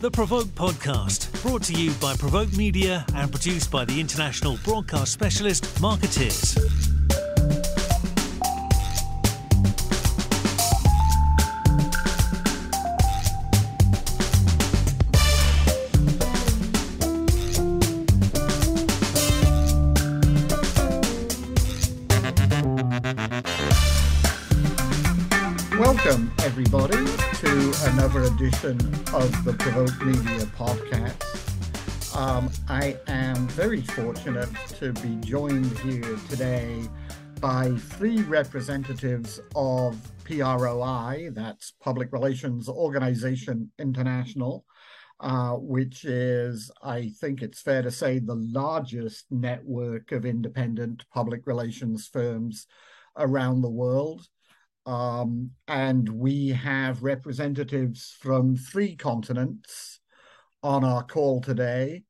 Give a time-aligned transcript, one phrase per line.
[0.00, 5.12] the Provoke podcast, brought to you by Provoke Media and produced by the international broadcast
[5.12, 6.56] specialist Markettiers.
[25.78, 26.99] Welcome, everybody,
[27.82, 28.76] another edition
[29.14, 31.16] of the Provoke Media podcast.
[32.14, 36.82] Um, I am very fortunate to be joined here today
[37.40, 44.66] by three representatives of PROI, that's Public Relations Organization International,
[45.20, 51.46] uh, which is, I think it's fair to say, the largest network of independent public
[51.46, 52.66] relations firms
[53.16, 54.28] around the world.
[54.86, 60.00] Um, and we have representatives from three continents
[60.62, 62.02] on our call today.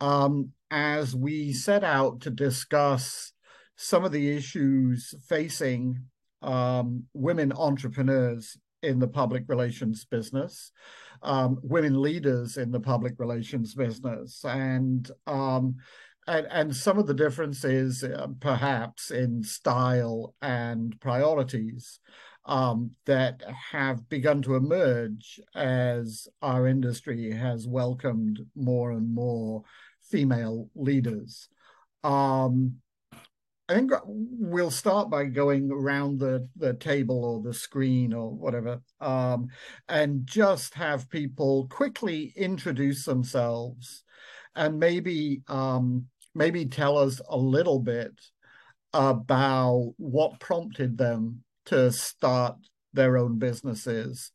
[0.00, 3.32] Um, as we set out to discuss
[3.76, 6.04] some of the issues facing
[6.42, 10.72] um, women entrepreneurs in the public relations business,
[11.22, 15.76] um, women leaders in the public relations business, and um,
[16.30, 21.98] and, and some of the differences uh, perhaps in style and priorities
[22.44, 23.42] um, that
[23.72, 29.64] have begun to emerge as our industry has welcomed more and more
[30.02, 31.48] female leaders.
[32.04, 32.76] Um,
[33.68, 38.80] I think we'll start by going around the, the table or the screen or whatever
[39.00, 39.48] um,
[39.88, 44.04] and just have people quickly introduce themselves
[44.54, 48.12] and maybe um, maybe tell us a little bit
[48.92, 52.56] about what prompted them to start
[52.92, 54.32] their own businesses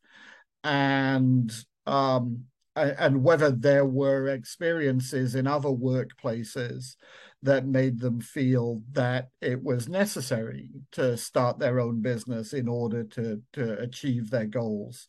[0.64, 1.52] and
[1.86, 6.96] um, and whether there were experiences in other workplaces
[7.42, 13.04] that made them feel that it was necessary to start their own business in order
[13.04, 15.06] to to achieve their goals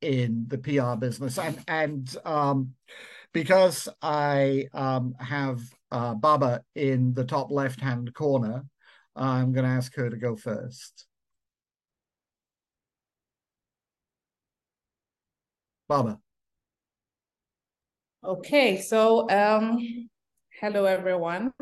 [0.00, 1.38] in the PR business.
[1.38, 2.74] And and um,
[3.32, 5.60] because I um, have
[5.90, 8.64] uh, Baba in the top left hand corner,
[9.14, 11.06] I'm going to ask her to go first.
[15.88, 16.18] Baba.
[18.24, 20.08] Okay, so um,
[20.60, 21.52] hello everyone.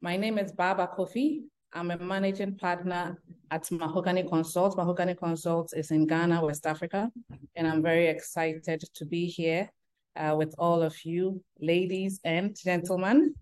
[0.00, 1.42] My name is Baba Kofi.
[1.72, 3.20] I'm a managing partner
[3.50, 4.76] at Mahogany Consults.
[4.76, 7.10] Mahogany Consults is in Ghana, West Africa,
[7.56, 9.68] and I'm very excited to be here
[10.14, 13.34] uh, with all of you, ladies and gentlemen.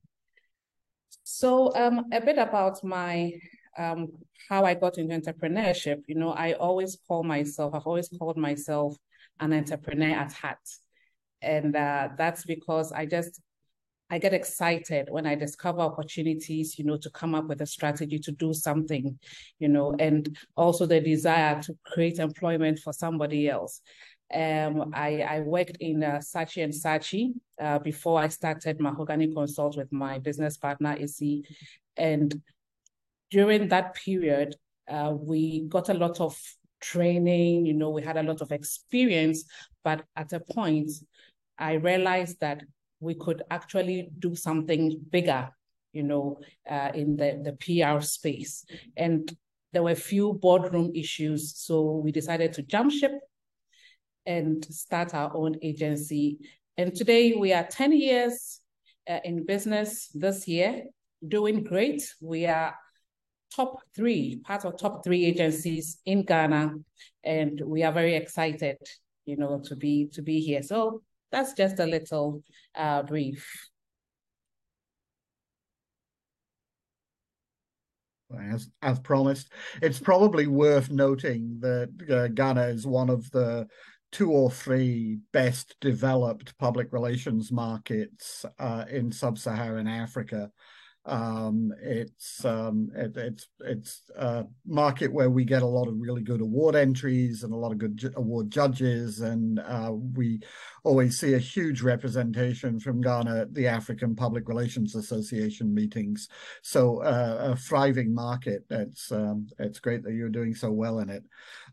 [1.28, 3.32] So um, a bit about my
[3.76, 4.12] um,
[4.48, 6.03] how I got into entrepreneurship.
[6.06, 8.97] You know, I always call myself, I've always called myself
[9.41, 10.59] an entrepreneur at heart.
[11.42, 13.41] And uh, that's because I just,
[14.09, 18.20] I get excited when I discover opportunities, you know, to come up with a strategy
[18.20, 19.19] to do something,
[19.58, 23.81] you know, and also the desire to create employment for somebody else.
[24.34, 29.76] Um, I, I worked in uh, Saatchi and Saatchi uh, before I started Mahogany Consult
[29.76, 31.44] with my business partner, Issy.
[31.97, 32.41] And
[33.31, 34.56] during that period,
[34.88, 36.38] uh, we got a lot of
[36.81, 39.44] training, you know, we had a lot of experience,
[39.84, 40.91] but at a point,
[41.58, 42.62] I realized that
[43.00, 45.50] we could actually do something bigger,
[45.93, 48.64] you know, uh, in the, the PR space.
[48.97, 49.34] And
[49.72, 53.12] there were a few boardroom issues, so we decided to jump ship
[54.26, 56.38] and start our own agency.
[56.76, 58.60] And today we are 10 years
[59.09, 60.84] uh, in business this year,
[61.26, 62.03] doing great.
[62.20, 62.75] We are
[63.54, 66.75] top three, part of top three agencies in Ghana,
[67.25, 68.76] and we are very excited,
[69.25, 70.62] you know, to be to be here.
[70.62, 72.43] So that's just a little
[72.75, 73.69] uh, brief.
[78.53, 83.66] As, as promised, it's probably worth noting that uh, Ghana is one of the
[84.16, 90.50] two or three best developed public relations markets uh, in sub-Saharan Africa.
[91.06, 96.23] Um, it's um, it, it's it's a market where we get a lot of really
[96.23, 100.41] good award entries and a lot of good ju award judges, and uh, we
[100.82, 106.29] always see a huge representation from Ghana at the African Public Relations Association meetings.
[106.62, 108.64] So uh, a thriving market.
[108.69, 111.23] It's um, it's great that you're doing so well in it.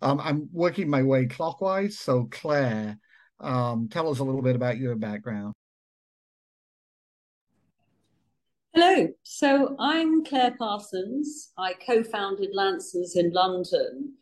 [0.04, 1.98] Um, I'm working my way clockwise.
[1.98, 3.00] So Claire,
[3.40, 5.56] um, tell us a little bit about your background.
[8.76, 11.52] Hello, so I'm Claire Parsons.
[11.60, 14.16] I co founded Lansons in London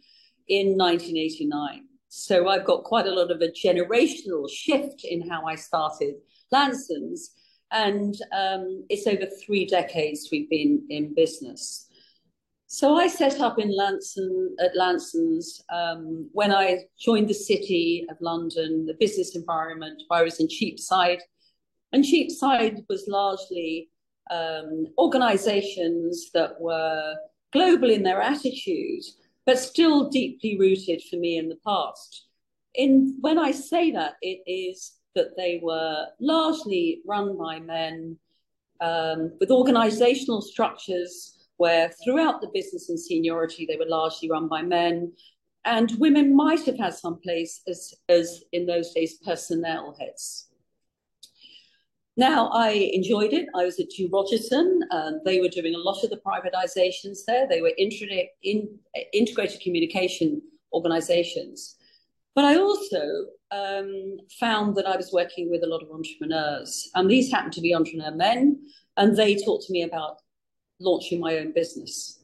[0.50, 1.86] in 1989.
[2.09, 6.15] So I've got quite a lot of a generational shift in how I started
[6.53, 7.30] Lansons.
[7.71, 11.88] And um, it's over three decades we've been in business.
[12.68, 18.18] So I set up in Lanson at Lansons um, when I joined the city of
[18.19, 20.03] London, the business environment.
[20.12, 21.21] I was in Cheapside,
[21.94, 23.88] and Cheapside was largely
[24.30, 27.16] um, organisations that were
[27.52, 29.04] global in their attitude,
[29.46, 32.28] but still deeply rooted for me in the past.
[32.76, 38.18] In when I say that, it is that they were largely run by men
[38.80, 44.62] um, with organizational structures where throughout the business and seniority they were largely run by
[44.62, 45.12] men
[45.66, 50.50] and women might have had some place as, as in those days personnel heads
[52.18, 56.04] now i enjoyed it i was at Dewe Rogerson and they were doing a lot
[56.04, 58.80] of the privatizations there they were in,
[59.13, 60.42] integrated communication
[60.74, 61.78] organizations
[62.36, 67.10] but i also um, found that I was working with a lot of entrepreneurs, and
[67.10, 68.62] these happened to be entrepreneur men,
[68.98, 70.18] and they talked to me about
[70.80, 72.24] launching my own business.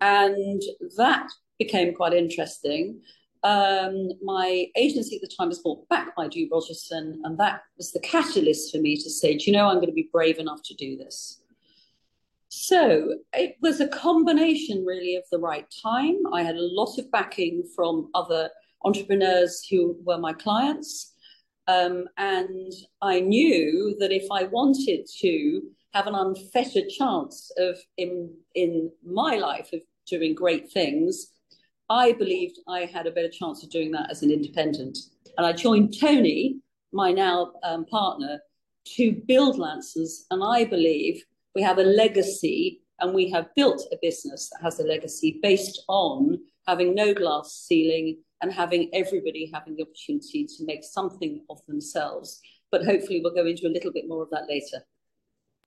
[0.00, 0.62] And
[0.96, 1.28] that
[1.58, 3.00] became quite interesting.
[3.44, 7.92] Um, my agency at the time was bought back by Dewe Rogerson, and that was
[7.92, 10.62] the catalyst for me to say, do you know, I'm going to be brave enough
[10.64, 11.42] to do this.
[12.48, 16.18] So it was a combination really of the right time.
[16.32, 18.50] I had a lot of backing from other
[18.84, 21.14] entrepreneurs who were my clients.
[21.66, 25.62] Um, and I knew that if I wanted to
[25.94, 31.28] have an unfettered chance of in in my life of doing great things,
[31.92, 34.96] I believed I had a better chance of doing that as an independent.
[35.36, 36.56] And I joined Tony,
[36.90, 38.40] my now um, partner,
[38.96, 40.24] to build Lansons.
[40.30, 41.22] And I believe
[41.54, 45.84] we have a legacy and we have built a business that has a legacy based
[45.88, 51.58] on having no glass ceiling and having everybody having the opportunity to make something of
[51.66, 52.40] themselves.
[52.70, 54.82] But hopefully, we'll go into a little bit more of that later.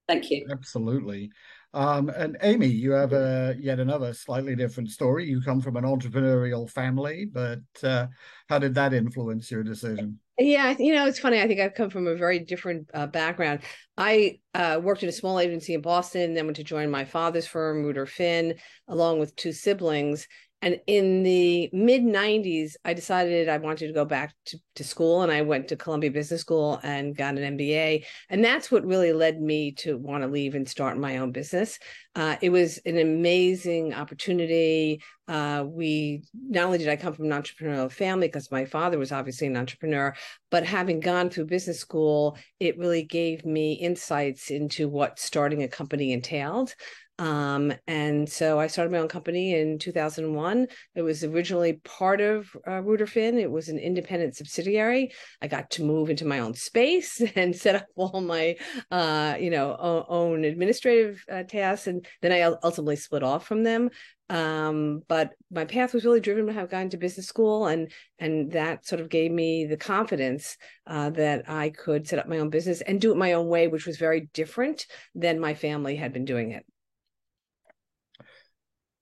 [0.08, 0.48] Thank you.
[0.52, 1.30] Absolutely.
[1.76, 5.26] Um, and Amy, you have a yet another slightly different story.
[5.26, 8.08] You come from an entrepreneurial family, but uh,
[8.48, 10.20] how did that influence your decision?
[10.40, 11.42] Yeah, you know, it's funny.
[11.42, 13.62] I think I've come from a very different uh, background.
[13.98, 17.46] I uh, worked in a small agency in Boston, then went to join my father's
[17.46, 18.56] firm, Ruder Finn,
[18.88, 20.30] along with two siblings.
[20.66, 25.22] And in the mid 90s, I decided I wanted to go back to, to school
[25.22, 28.04] and I went to Columbia Business School and got an MBA.
[28.32, 31.78] And that's what really led me to want to leave and start my own business.
[32.16, 35.04] Uh, it was an amazing opportunity.
[35.28, 39.12] Uh, we not only did I come from an entrepreneurial family because my father was
[39.12, 40.16] obviously an entrepreneur,
[40.50, 45.68] but having gone through business school, it really gave me insights into what starting a
[45.68, 46.74] company entailed.
[47.18, 50.68] Um, and so I started my own company in 2001.
[50.96, 53.40] It was originally part of uh, Ruder Finn.
[53.40, 55.12] It was an independent subsidiary.
[55.42, 58.58] I got to move into my own space and set up all my,
[58.92, 61.88] uh, you know, own administrative uh, tasks.
[61.88, 63.90] And then I ultimately split off from them.
[64.28, 68.52] Um, but my path was really driven by have gone to business school, and and
[68.54, 70.58] that sort of gave me the confidence
[70.88, 73.68] uh, that I could set up my own business and do it my own way,
[73.68, 76.66] which was very different than my family had been doing it.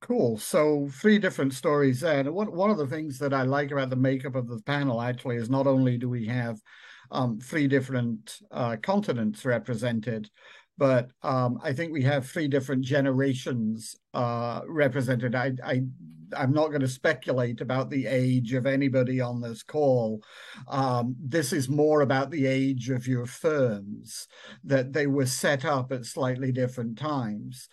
[0.04, 0.38] Cool.
[0.38, 2.20] So three different stories there.
[2.20, 5.02] And one, one of the things that I like about the makeup of the panel
[5.02, 6.60] actually is not only do we have
[7.10, 10.30] um, three different uh, continents represented,
[10.78, 15.36] but um, I think we have three different generations uh, represented.
[15.36, 15.84] I, I,
[16.36, 20.22] I'm not going to speculate about the age of anybody on this call.
[20.68, 24.28] Um, this is more about the age of your firms,
[24.66, 27.70] that they were set up at slightly different times.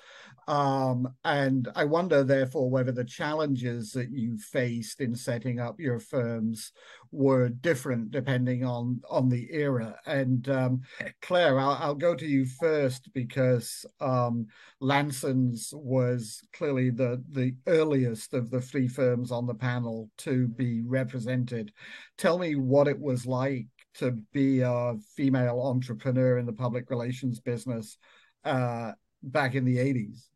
[0.50, 6.00] Um, and I wonder, therefore, whether the challenges that you faced in setting up your
[6.00, 6.72] firms
[7.12, 9.94] were different depending on on the era.
[10.06, 10.82] And um,
[11.22, 14.48] Claire, I'll, I'll, go to you first because um,
[14.82, 20.82] Lansons was clearly the the earliest of the three firms on the panel to be
[20.82, 21.72] represented.
[22.18, 27.38] Tell me what it was like to be a female entrepreneur in the public relations
[27.38, 27.98] business
[28.44, 28.90] uh,
[29.22, 30.26] back in the 80s.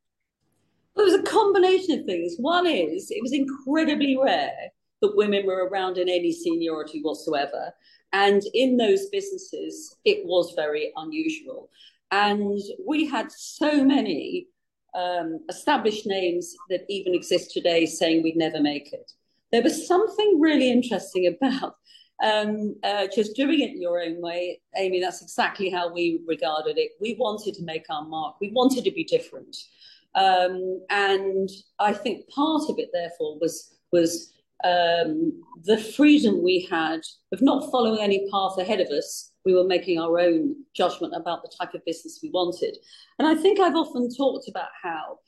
[0.94, 2.36] Well, it was a combination of things.
[2.38, 4.70] One is it was incredibly rare
[5.02, 7.72] that women were around in any seniority whatsoever.
[8.12, 11.68] And in those businesses, it was very unusual.
[12.10, 14.46] And we had so many
[14.94, 19.10] um, established names that even exist today saying we'd never make it.
[19.50, 21.74] There was something really interesting about
[22.22, 24.60] um, uh, just doing it your own way.
[24.76, 26.92] Amy, that's exactly how we regarded it.
[27.00, 29.56] We wanted to make our mark, we wanted to be different.
[30.14, 34.33] Um, and I think part of it, therefore, was was
[34.64, 35.33] um,
[35.64, 37.00] the freedom we had
[37.33, 39.33] of not following any path ahead of us.
[39.44, 42.76] We were making our own judgment about the type of business we wanted.
[43.18, 45.18] And I think I've often talked about how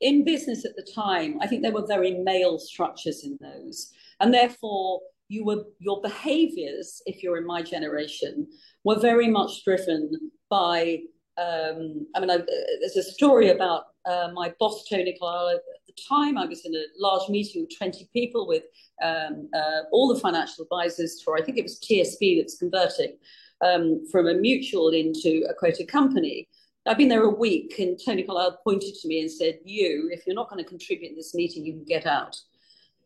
[0.00, 3.90] in business at the time, I think there were very male structures in those.
[4.20, 8.46] And therefore, you were your behaviors, if you're in my generation,
[8.84, 10.10] were very much driven
[10.50, 10.98] by
[11.36, 12.38] um, I mean, I,
[12.80, 15.56] there's a story about uh, my boss, Tony Carlisle.
[15.56, 18.64] At the time, I was in a large meeting with 20 people with
[19.02, 23.16] um, uh, all the financial advisors for, I think it was TSB that's converting
[23.64, 26.48] um, from a mutual into a quoted company.
[26.86, 30.26] I've been there a week, and Tony Carlisle pointed to me and said, You, if
[30.26, 32.36] you're not going to contribute in this meeting, you can get out.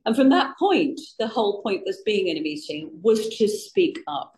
[0.05, 4.01] And from that point, the whole point of being in a meeting was to speak
[4.09, 4.37] up,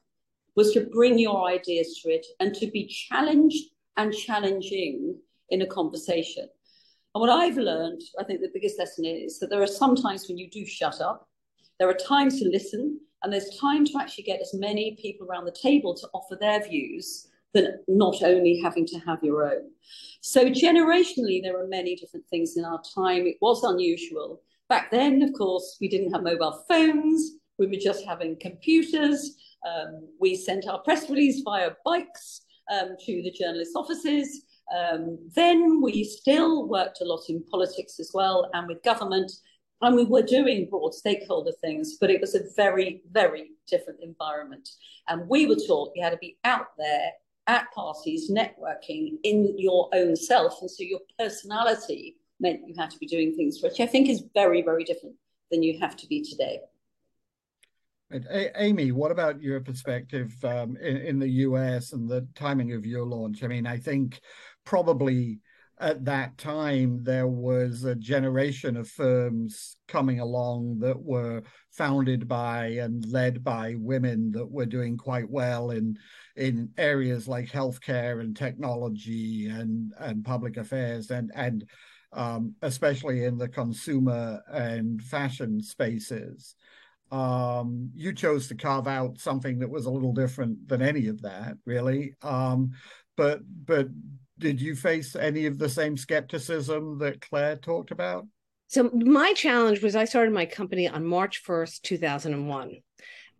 [0.57, 5.17] was to bring your ideas to it and to be challenged and challenging
[5.51, 6.49] in a conversation.
[7.15, 10.29] And what I've learned, I think the biggest lesson is that there are some times
[10.29, 11.29] when you do shut up,
[11.79, 15.45] there are times to listen, and there's time to actually get as many people around
[15.45, 19.71] the table to offer their views than not only having to have your own.
[20.21, 23.27] So, generationally, there are many different things in our time.
[23.27, 24.43] It was unusual.
[24.69, 29.37] Back then, of course, we didn't have mobile phones, we were just having computers.
[29.69, 34.45] Um, we sent our press release via bikes um, to the journalists' offices.
[34.77, 39.33] Um, then we still worked a lot in politics as well and with government.
[39.83, 44.69] And we were doing broad stakeholder things, but it was a very, very different environment.
[45.09, 47.13] And we were taught you had to be out there
[47.47, 50.61] at parties, networking in your own self.
[50.61, 54.23] And so your personality meant you had to be doing things, which I think is
[54.35, 55.17] very, very different
[55.51, 56.61] than you have to be today.
[58.13, 62.85] A- Amy, what about your perspective um, in, in, the US and the timing of
[62.85, 63.45] your launch?
[63.45, 64.21] I mean, I think
[64.65, 65.41] probably
[65.79, 72.67] at that time there was a generation of firms coming along that were founded by
[72.67, 75.97] and led by women that were doing quite well in
[76.37, 81.65] in areas like healthcare and technology and and public affairs and and
[82.13, 86.57] um, especially in the consumer and fashion spaces
[87.11, 91.23] um, you chose to carve out something that was a little different than any of
[91.23, 92.15] that, really.
[92.23, 92.73] Um,
[93.17, 93.89] but but
[94.39, 98.27] did you face any of the same skepticism that Claire talked about?
[98.69, 102.77] So my challenge was I started my company on March 1st, 2001.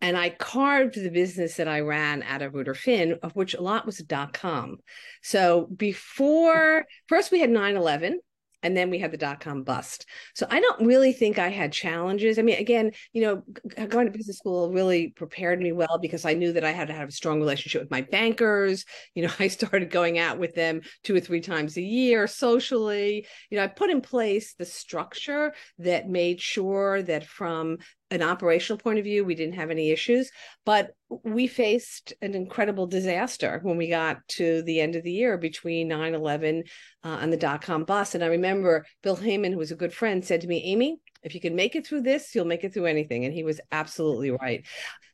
[0.01, 3.61] And I carved the business that I ran out of Ruder Finn, of which a
[3.61, 4.77] lot was dot com.
[5.21, 8.19] So before, first we had 9 11,
[8.63, 10.05] and then we had the dot com bust.
[10.33, 12.37] So I don't really think I had challenges.
[12.37, 16.33] I mean, again, you know, going to business school really prepared me well because I
[16.33, 18.85] knew that I had to have a strong relationship with my bankers.
[19.15, 23.25] You know, I started going out with them two or three times a year socially.
[23.49, 27.77] You know, I put in place the structure that made sure that from
[28.11, 30.29] an operational point of view, we didn't have any issues,
[30.65, 30.91] but
[31.23, 35.87] we faced an incredible disaster when we got to the end of the year between
[35.87, 36.63] 9 11
[37.03, 38.13] uh, and the dot com bust.
[38.13, 41.33] And I remember Bill Heyman, who was a good friend, said to me, Amy, if
[41.33, 43.25] you can make it through this, you'll make it through anything.
[43.25, 44.65] And he was absolutely right.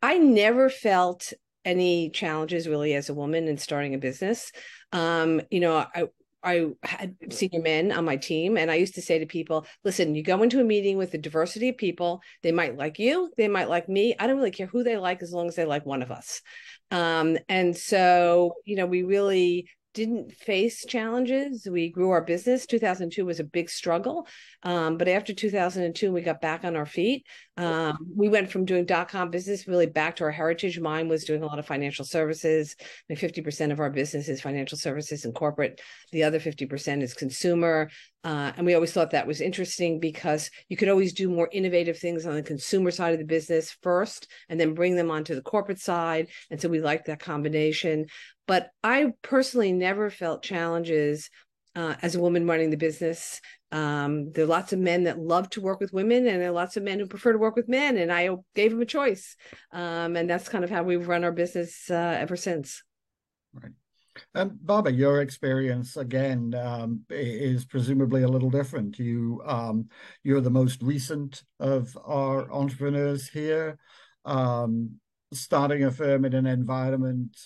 [0.02, 4.52] I never felt any challenges really as a woman in starting a business.
[4.94, 6.06] Um, you know, I,
[6.48, 10.16] I had senior men on my team, and I used to say to people, listen,
[10.16, 12.22] you go into a meeting with a diversity of people.
[12.44, 14.16] They might like you, they might like me.
[14.18, 16.42] I don't really care who they like as long as they like one of us.
[16.92, 21.68] Um, and so, you know, we really didn't face challenges.
[21.70, 22.68] We grew our business.
[22.68, 24.28] 2002 was a big struggle.
[24.62, 27.26] Um, but after 2002, we got back on our feet.
[27.58, 30.80] Um, we went from doing dot com business really back to our heritage.
[30.80, 32.76] Mine was doing a lot of financial services.
[32.80, 35.82] I mean, 50% of our business is financial services and corporate.
[36.12, 37.90] The other 50% is consumer.
[38.24, 41.98] Uh, and we always thought that was interesting because you could always do more innovative
[41.98, 45.42] things on the consumer side of the business first and then bring them onto the
[45.42, 46.28] corporate side.
[46.52, 48.06] And so we liked that combination.
[48.48, 51.30] But I personally never felt challenges
[51.76, 53.40] uh, as a woman running the business.
[53.72, 56.54] Um, there are lots of men that love to work with women, and there are
[56.54, 57.98] lots of men who prefer to work with men.
[57.98, 59.36] And I gave them a choice,
[59.72, 62.84] um, and that's kind of how we've run our business uh, ever since.
[63.54, 63.74] Right.
[64.36, 68.98] Um, Baba, your experience again um, is presumably a little different.
[68.98, 69.90] You um,
[70.24, 73.78] you're the most recent of our entrepreneurs here,
[74.26, 75.00] um,
[75.34, 77.38] starting a firm in an environment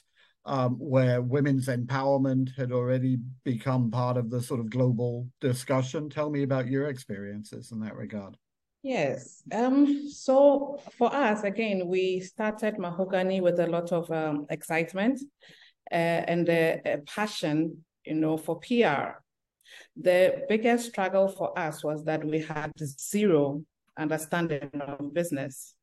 [0.46, 6.10] um, where women's empowerment had already become part of the sort of global discussion.
[6.10, 8.38] Tell me about your experiences in that regard.
[8.84, 9.44] Yes.
[9.52, 15.22] Um, so for us, again, we started Mahogany with a lot of um, excitement
[15.92, 19.22] uh, and a, passion, you know, for PR.
[19.96, 23.64] The biggest struggle for us was that we had zero
[23.98, 25.76] understanding of business.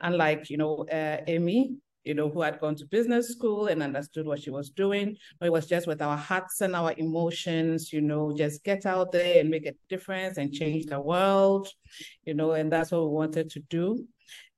[0.00, 4.26] Unlike, you know, uh, Amy, you know, who had gone to business school and understood
[4.26, 5.16] what she was doing.
[5.38, 9.12] But it was just with our hearts and our emotions, you know, just get out
[9.12, 11.68] there and make a difference and change the world,
[12.24, 14.06] you know, and that's what we wanted to do.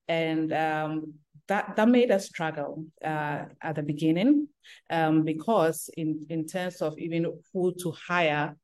[0.09, 1.15] And um,
[1.49, 4.49] that that made us struggle uh, at the beginning
[4.91, 8.57] um, because in in terms of even who to hire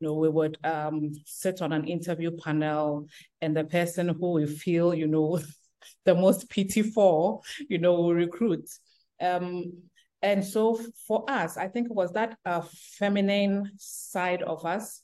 [0.00, 3.06] you know, we would um, sit on an interview panel
[3.40, 5.40] and the person who we feel, you know,
[6.04, 8.68] the most pity for, you know, will recruit.
[9.20, 9.72] Um,
[10.22, 12.62] and so for us, I think it was that uh,
[12.98, 15.02] feminine side of us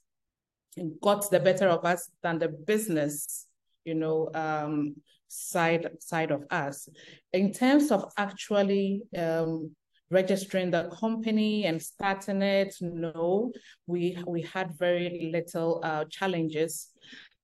[1.01, 3.47] got the better of us than the business,
[3.85, 4.97] you know, um,
[5.29, 6.89] side side of us.
[7.33, 9.75] In terms of actually um,
[10.11, 13.53] registering the company and starting it, no,
[13.87, 16.89] we we had very little uh, challenges.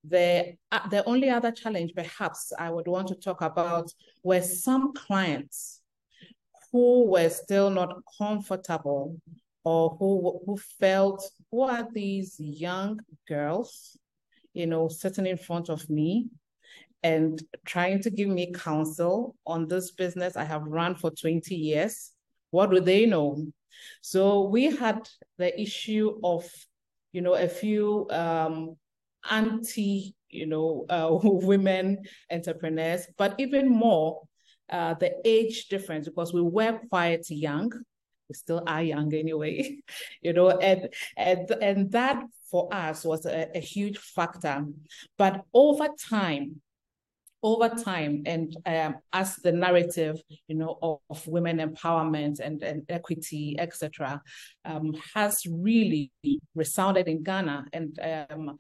[0.08, 4.92] The, uh, the only other challenge perhaps I would want to talk about were some
[4.94, 5.80] clients
[6.72, 9.20] who were still not comfortable
[9.64, 13.98] or who, who felt, who are these young girls,
[14.54, 16.28] you know, sitting in front of me
[17.02, 22.12] and trying to give me counsel on this business I have run for 20 years.
[22.50, 23.46] What do they know?
[24.00, 26.48] So we had the issue of,
[27.12, 28.76] you know, a few um,
[29.30, 31.98] anti, you know, uh, women
[32.30, 34.22] entrepreneurs, but even more
[34.70, 37.72] uh, the age difference because we were quite young.
[38.28, 39.78] We still are young anyway,
[40.22, 44.66] you know, and and and that for us was a, a huge factor.
[45.16, 46.60] But over time,
[47.42, 52.82] over time and um, as the narrative you know of, of, women empowerment and, and
[52.88, 54.20] equity etc
[54.64, 56.10] um, has really
[56.54, 58.56] resounded in ghana and um,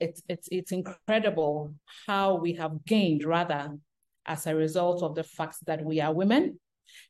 [0.00, 1.74] it's it's it's incredible
[2.06, 3.76] how we have gained rather
[4.26, 6.58] as a result of the fact that we are women.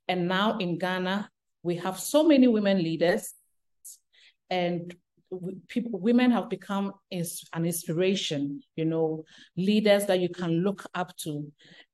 [0.08, 1.30] And now in Ghana,
[1.62, 3.34] we have so many women leaders,
[4.50, 4.94] and
[5.68, 8.60] people, women have become is an inspiration.
[8.76, 9.24] You know,
[9.56, 11.50] leaders that you can look up to.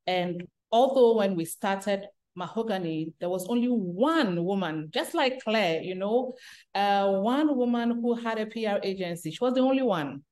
[0.07, 5.95] And although when we started mahogany, there was only one woman, just like Claire, you
[5.95, 6.35] know,
[6.75, 9.31] uh, one woman who had a PR agency.
[9.31, 10.23] She was the only one.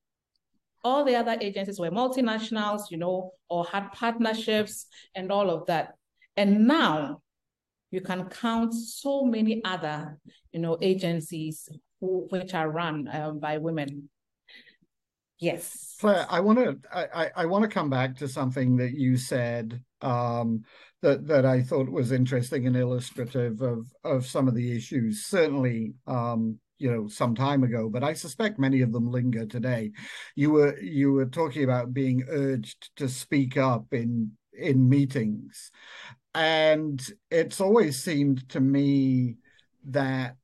[0.85, 5.95] All the other agencies were multinationals, you know, or had partnerships and all of that.
[6.37, 7.23] And now
[7.91, 10.19] you can count so many other,
[10.53, 11.69] you know, agencies
[12.01, 14.11] who, which are run um, by women.
[15.39, 15.97] Yes.
[16.01, 19.81] Claire, I want to I, I want to come back to something that you said
[20.01, 20.63] um,
[21.03, 25.25] that that I thought was interesting and illustrative of of some of the issues.
[25.25, 29.93] Certainly, um, you know some time ago but i suspect many of them linger today.
[30.35, 35.71] You were you were talking about being urged to speak up in in meetings.
[36.35, 39.37] And it's always seemed to me
[39.87, 40.37] that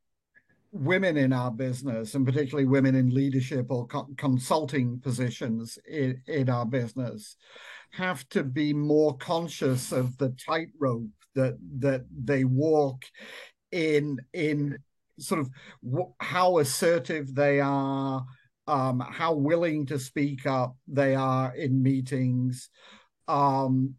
[0.73, 6.49] women in our business and particularly women in leadership or co- consulting positions in, in
[6.49, 7.37] our business
[7.93, 13.05] have to be more conscious of the tightrope that that they walk
[13.73, 14.79] in in
[15.21, 15.51] sort of
[16.19, 18.25] how assertive they are,
[18.67, 22.69] um, how willing to speak up they are in meetings,
[23.29, 23.95] um,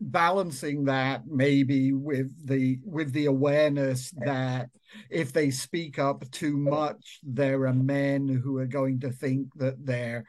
[0.00, 4.68] balancing that maybe with the with the awareness that
[5.10, 9.84] if they speak up too much, there are men who are going to think that
[9.84, 10.24] they're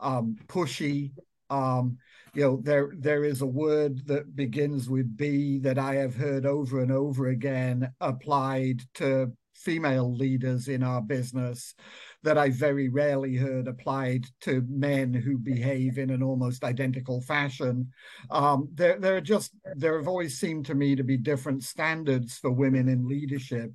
[0.00, 1.12] um, pushy.
[1.50, 1.98] Um,
[2.34, 6.46] you know, there there is a word that begins with B that I have heard
[6.46, 9.32] over and over again applied to
[9.64, 11.74] female leaders in our business
[12.22, 17.90] that I very rarely heard applied to men who behave in an almost identical fashion.
[18.30, 22.38] Um, there, there are just there have always seemed to me to be different standards
[22.38, 23.72] for women in leadership,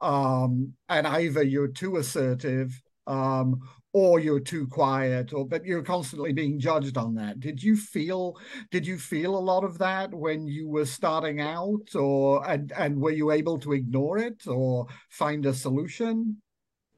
[0.00, 3.60] um, and either you're too assertive um,
[3.94, 8.36] or you're too quiet or but you're constantly being judged on that did you feel
[8.70, 13.00] did you feel a lot of that when you were starting out or and and
[13.00, 16.36] were you able to ignore it or find a solution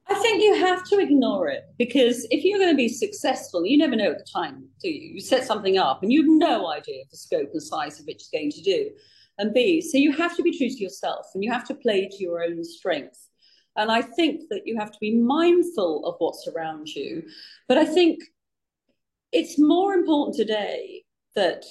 [0.08, 3.76] I think you have to ignore it because if you're going to be successful, you
[3.76, 5.14] never know at the time, do you?
[5.14, 8.06] You set something up and you have no idea of the scope and size of
[8.06, 8.90] it it's going to do.
[9.38, 12.08] And B, so you have to be true to yourself and you have to play
[12.08, 13.25] to your own strengths.
[13.76, 17.22] And I think that you have to be mindful of what's around you.
[17.68, 18.20] But I think
[19.32, 21.64] it's more important today that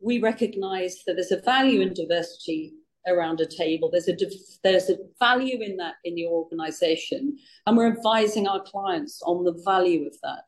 [0.00, 2.72] we recognize that there's a value in diversity
[3.06, 3.90] around a table.
[3.90, 4.16] There's a
[4.62, 9.60] there's a value in that in the organization, and we're advising our clients on the
[9.64, 10.42] value of that.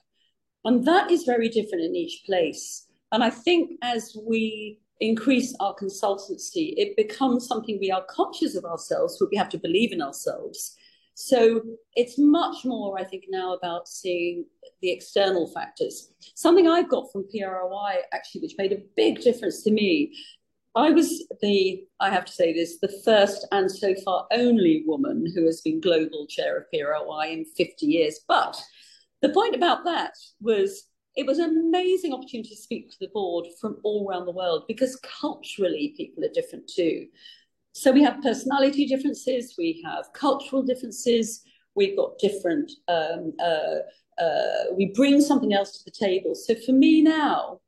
[0.64, 2.87] And that is very different in each place.
[3.12, 8.64] And I think as we increase our consultancy, it becomes something we are conscious of
[8.64, 10.77] ourselves, but we have to believe in ourselves.
[11.20, 11.62] So
[11.96, 14.44] it's much more, I think, now about seeing
[14.81, 16.12] the external factors.
[16.37, 20.14] Something I've got from PROI actually, which made a big difference to me.
[20.76, 25.26] I was the, I have to say this, the first and so far only woman
[25.35, 28.20] who has been global chair of PROI in 50 years.
[28.28, 28.57] But
[29.20, 30.85] the point about that was
[31.16, 34.66] it was an amazing opportunity to speak to the board from all around the world
[34.68, 37.09] because culturally people are different too.
[37.79, 41.45] So we have personality differences, we have cultural differences,
[41.77, 46.35] we've got different, um, uh, uh, we bring something else to the table.
[46.35, 47.61] So for me now,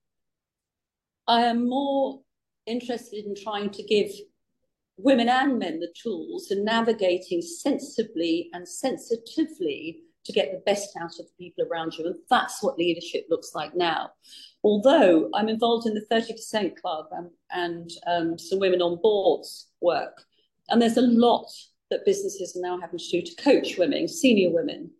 [1.29, 2.23] I am more
[2.66, 4.11] interested in trying to give
[4.96, 11.18] women and men the tools and navigating sensibly and sensitively to get the best out
[11.18, 12.06] of the people around you.
[12.06, 14.11] And that's what leadership looks like now.
[14.62, 20.22] Although I'm involved in the 30% club and, and um, some women on boards work.
[20.68, 21.50] And there's a lot
[21.90, 24.90] that businesses are now having to do to coach women, senior women,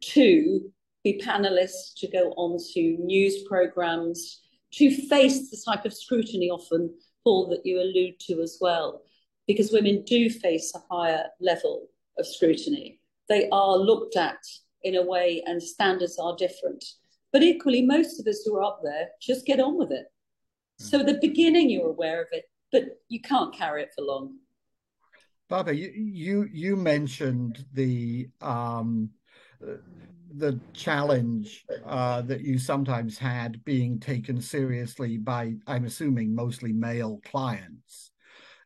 [0.00, 0.70] to
[1.02, 6.92] be panelists, to go on to news programs, to face the type of scrutiny often,
[7.24, 9.02] Paul, that you allude to as well,
[9.46, 11.86] because women do face a higher level
[12.18, 14.38] of scrutiny they are looked at
[14.82, 16.84] in a way and standards are different.
[17.32, 20.06] But equally, most of us who are up there just get on with it.
[20.78, 24.36] So at the beginning, you're aware of it, but you can't carry it for long.
[25.48, 29.10] Baba, you you, you mentioned the um,
[30.36, 37.20] the challenge uh, that you sometimes had being taken seriously by, I'm assuming, mostly male
[37.24, 38.05] clients.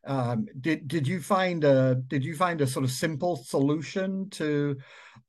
[0.04, 4.78] Um, did did you find a did you find a sort of simple solution to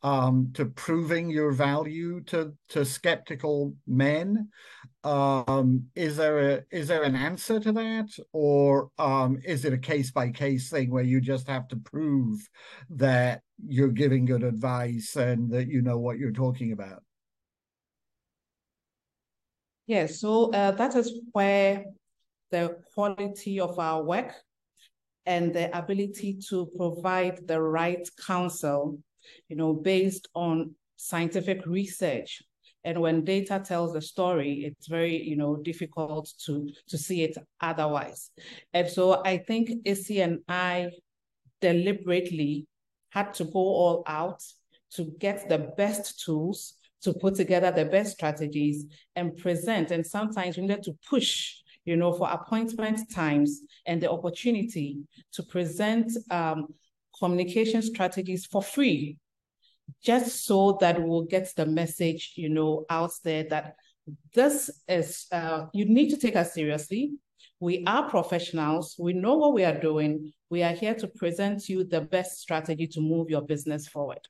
[0.01, 4.49] um, to proving your value to to skeptical men?
[5.03, 9.77] Um, is there a is there an answer to that, or um, is it a
[9.77, 12.47] case by case thing where you just have to prove
[12.91, 17.03] that you're giving good advice and that you know what you're talking about?
[19.85, 21.83] Yes, so uh, that is where
[22.51, 24.33] the quality of our work
[25.25, 28.97] and the ability to provide the right counsel,
[29.49, 32.41] you know, based on scientific research.
[32.83, 37.37] And when data tells the story, it's very, you know, difficult to, to see it
[37.59, 38.31] otherwise.
[38.73, 40.89] And so I think Issy and I
[41.59, 42.65] deliberately
[43.11, 44.41] had to go all out
[44.93, 49.91] to get the best tools, to put together the best strategies and present.
[49.91, 54.99] And sometimes we need to push you know, for appointment times and the opportunity
[55.33, 56.67] to present um,
[57.17, 59.17] communication strategies for free,
[60.03, 63.75] just so that we'll get the message, you know, out there that
[64.33, 67.13] this is, uh, you need to take us seriously.
[67.59, 68.95] We are professionals.
[68.97, 70.31] We know what we are doing.
[70.49, 74.27] We are here to present you the best strategy to move your business forward.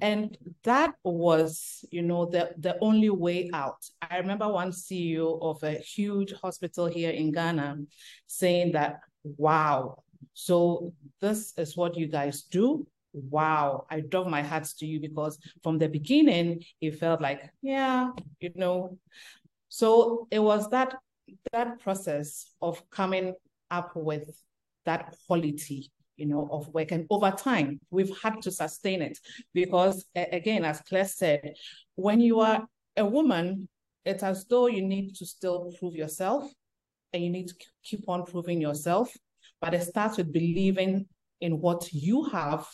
[0.00, 3.78] And that was, you know, the, the only way out.
[4.02, 7.78] I remember one CEO of a huge hospital here in Ghana
[8.26, 10.02] saying that, wow,
[10.34, 12.86] so this is what you guys do.
[13.14, 18.10] Wow, I drove my hats to you because from the beginning, it felt like, yeah,
[18.40, 18.98] you know.
[19.70, 20.94] So it was that
[21.52, 23.34] that process of coming
[23.70, 24.30] up with
[24.84, 26.92] that quality you know, of work.
[26.92, 29.18] And over time, we've had to sustain it
[29.52, 31.54] because, again, as Claire said,
[31.94, 33.68] when you are a woman,
[34.04, 36.50] it's as though you need to still prove yourself
[37.12, 39.12] and you need to keep on proving yourself.
[39.60, 41.06] But it starts with believing
[41.40, 42.66] in what you have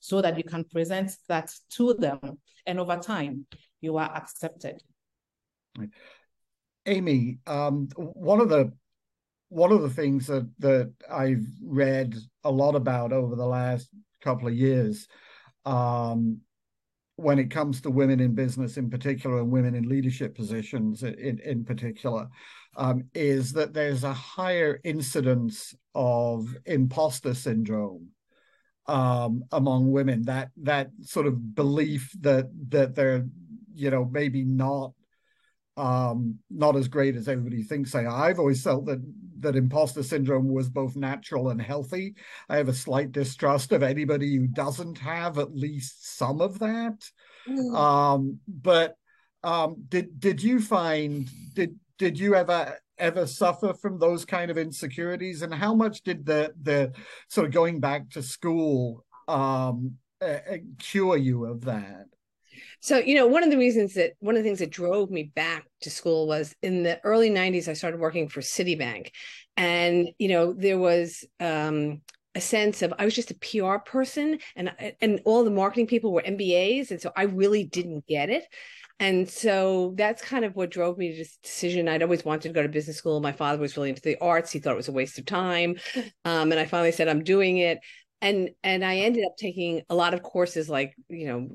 [0.00, 2.38] so that you can present that to them.
[2.66, 3.46] And over time,
[3.80, 4.82] you are accepted.
[6.86, 8.72] Amy, um, one of the
[9.48, 13.88] one of the things that that I've read a lot about over the last
[14.22, 15.08] couple of years,
[15.64, 16.40] um,
[17.16, 21.40] when it comes to women in business in particular and women in leadership positions in,
[21.40, 22.28] in particular,
[22.76, 28.08] um, is that there's a higher incidence of imposter syndrome
[28.86, 30.22] um, among women.
[30.22, 33.26] That that sort of belief that that they're
[33.74, 34.92] you know maybe not
[35.78, 38.28] um, not as great as everybody thinks they are.
[38.28, 39.00] I've always felt that
[39.40, 42.16] that imposter syndrome was both natural and healthy.
[42.48, 47.08] I have a slight distrust of anybody who doesn't have at least some of that.
[47.48, 47.76] Mm.
[47.76, 48.96] Um, but
[49.44, 54.58] um, did did you find did did you ever ever suffer from those kind of
[54.58, 55.42] insecurities?
[55.42, 56.92] And how much did the the
[57.28, 60.38] sort of going back to school um, uh,
[60.80, 62.06] cure you of that?
[62.80, 65.24] So, you know, one of the reasons that one of the things that drove me
[65.34, 69.10] back to school was in the early 90s, I started working for Citibank.
[69.56, 72.02] And, you know, there was um,
[72.34, 76.12] a sense of I was just a PR person and and all the marketing people
[76.12, 76.90] were MBAs.
[76.90, 78.44] And so I really didn't get it.
[79.00, 81.88] And so that's kind of what drove me to this decision.
[81.88, 83.20] I'd always wanted to go to business school.
[83.20, 84.50] My father was really into the arts.
[84.50, 85.76] He thought it was a waste of time.
[86.24, 87.78] Um, and I finally said, I'm doing it
[88.20, 91.48] and and i ended up taking a lot of courses like you know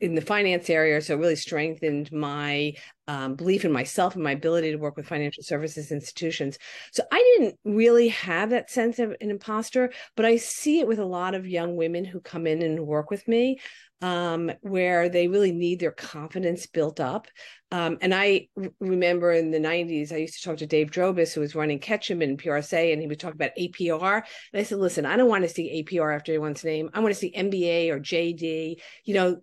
[0.00, 2.72] in the finance area so it really strengthened my
[3.06, 6.58] um, belief in myself and my ability to work with financial services institutions.
[6.92, 10.98] So i didn't really have that sense of an imposter but i see it with
[10.98, 13.58] a lot of young women who come in and work with me
[14.04, 17.26] um, where they really need their confidence built up.
[17.72, 21.32] Um, and I r- remember in the 90s, I used to talk to Dave Drobis,
[21.32, 24.16] who was running Ketchum in PRSA, and he would talk about APR.
[24.52, 26.90] And I said, listen, I don't want to see APR after anyone's name.
[26.92, 28.76] I want to see MBA or JD.
[29.06, 29.40] You know,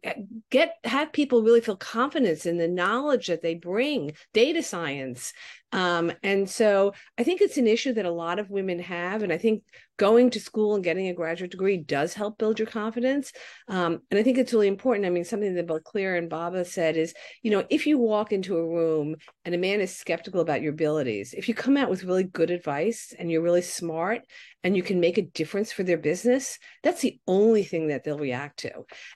[0.51, 5.33] get have people really feel confidence in the knowledge that they bring, data science,
[5.71, 9.23] um, and so I think it's an issue that a lot of women have.
[9.23, 9.63] And I think
[9.97, 13.31] going to school and getting a graduate degree does help build your confidence.
[13.67, 15.05] Um, and I think it's really important.
[15.05, 18.31] I mean, something that both Claire and Baba said is, you know, if you walk
[18.33, 21.89] into a room and a man is skeptical about your abilities, if you come out
[21.89, 24.21] with really good advice and you're really smart
[24.63, 28.17] and you can make a difference for their business, that's the only thing that they'll
[28.17, 28.71] react to.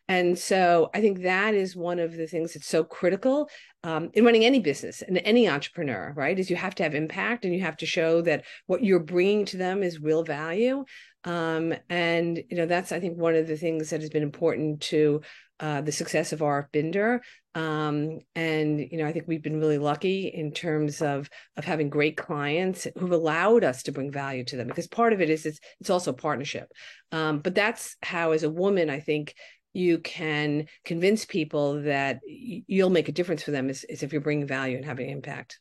[0.08, 3.49] And so I think that is one of the things that's so critical
[3.84, 6.38] um, in running any business and any entrepreneur, right?
[6.39, 9.45] Is you have to have impact and you have to show that what you're bringing
[9.45, 10.86] to them is real value.
[11.23, 14.81] Um, and you know that's I think one of the things that has been important
[14.81, 15.21] to
[15.59, 17.21] uh, the success of RF Binder.
[17.53, 21.89] Um, and you know, I think we've been really lucky in terms of of having
[21.89, 24.67] great clients who've allowed us to bring value to them.
[24.67, 26.71] Because part of it is it's, it's also partnership.
[27.11, 29.35] Um, but that's how, as a woman, I think
[29.73, 34.21] you can convince people that you'll make a difference for them is, is if you're
[34.21, 35.59] bringing value and having impact.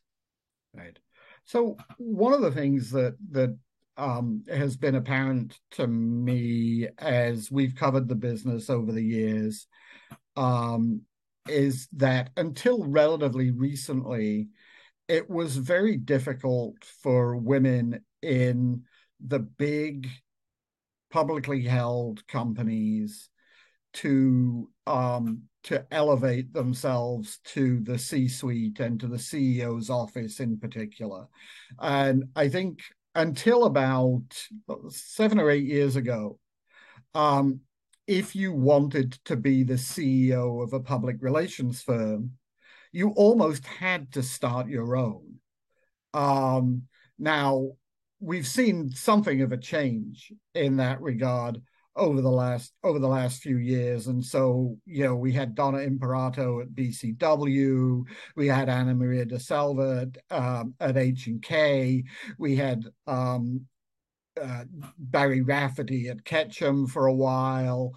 [0.73, 0.97] Right.
[1.45, 3.57] So one of the things that that
[3.97, 9.67] um, has been apparent to me as we've covered the business over the years
[10.35, 11.01] um,
[11.47, 14.49] is that until relatively recently,
[15.07, 18.83] it was very difficult for women in
[19.25, 20.07] the big
[21.11, 23.29] publicly held companies
[23.93, 31.27] to um, to elevate themselves to the C-suite and to the CEO's office in particular.
[31.79, 32.81] And I think
[33.15, 34.25] until about
[34.89, 36.37] seven or eight years ago,
[37.15, 37.61] um,
[38.07, 42.31] if you wanted to be the CEO of a public relations firm,
[42.91, 45.35] you almost had to start your own.
[46.13, 46.83] Um,
[47.19, 47.71] now,
[48.19, 51.61] we've seen something of a change in that regard
[51.95, 55.77] over the last over the last few years and so you know we had donna
[55.77, 58.03] imperato at bcw
[58.35, 62.03] we had anna maria DeSalva at, um, at h&k
[62.37, 63.65] we had um,
[64.41, 64.63] uh,
[64.97, 67.93] Barri rafferty at ketchum for a while.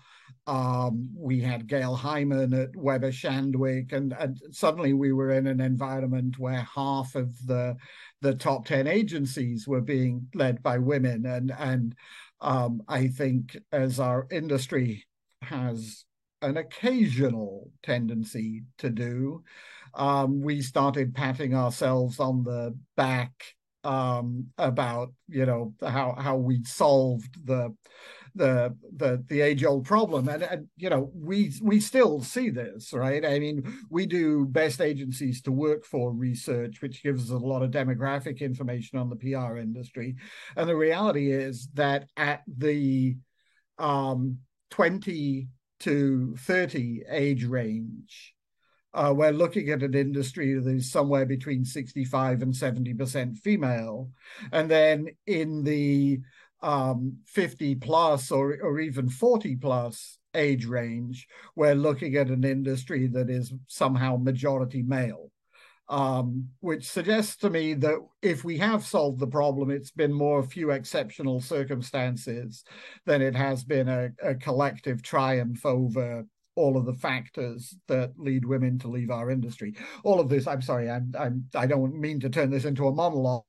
[0.47, 5.61] Um, we had Gail Heimann at Weber Shandwick, and, and, suddenly we were in an
[5.61, 7.77] environment where half of the
[8.23, 11.95] the top ten agencies were being led by women, and and
[12.41, 15.05] um, I think as our industry
[15.43, 16.05] has
[16.41, 19.43] an occasional tendency to do,
[19.95, 23.55] um, we started patting ourselves on the back
[23.89, 27.75] um, about you know how how we'd solved the
[28.35, 30.29] the the the age old problem.
[30.29, 33.25] And, and you know we we still see this right?
[33.25, 37.63] I mean we do best agencies to work for research which gives us a lot
[37.63, 40.17] of demographic information on the pr industry.
[40.55, 43.17] And the reality is that at the
[43.79, 44.39] um
[44.71, 45.49] 20
[45.81, 48.35] to 30 age range
[48.95, 54.11] uh, we're looking at an industry that is somewhere between 65 and 70% female.
[54.53, 56.21] And then in the
[56.63, 63.07] um, 50 plus or, or even 40 plus age range, we're looking at an industry
[63.09, 65.31] that is somehow majority male.
[65.91, 70.41] Um, which suggests to me that if we have solved the problem, it's been more
[70.41, 72.63] a few exceptional circumstances
[73.07, 76.27] than it has been a, a collective triumph over
[76.59, 79.75] all of the factors that lead women to leave our industry.
[80.03, 82.93] All of this, I'm sorry, I'm, I'm I don't mean to turn this into a
[82.93, 83.45] monologue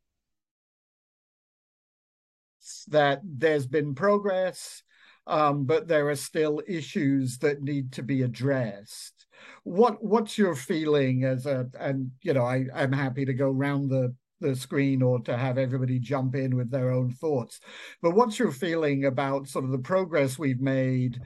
[2.90, 4.84] that there's been progress,
[5.26, 9.26] um, but there are still issues that need to be addressed.
[9.64, 13.90] What what's your feeling as a and you know I I'm happy to go round
[13.90, 17.60] the the screen or to have everybody jump in with their own thoughts.
[18.02, 21.20] But what's your feeling about sort of the progress we've made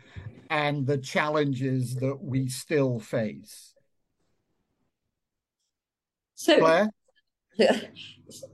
[0.53, 3.73] and the challenges that we still face.
[6.35, 6.89] So, Claire?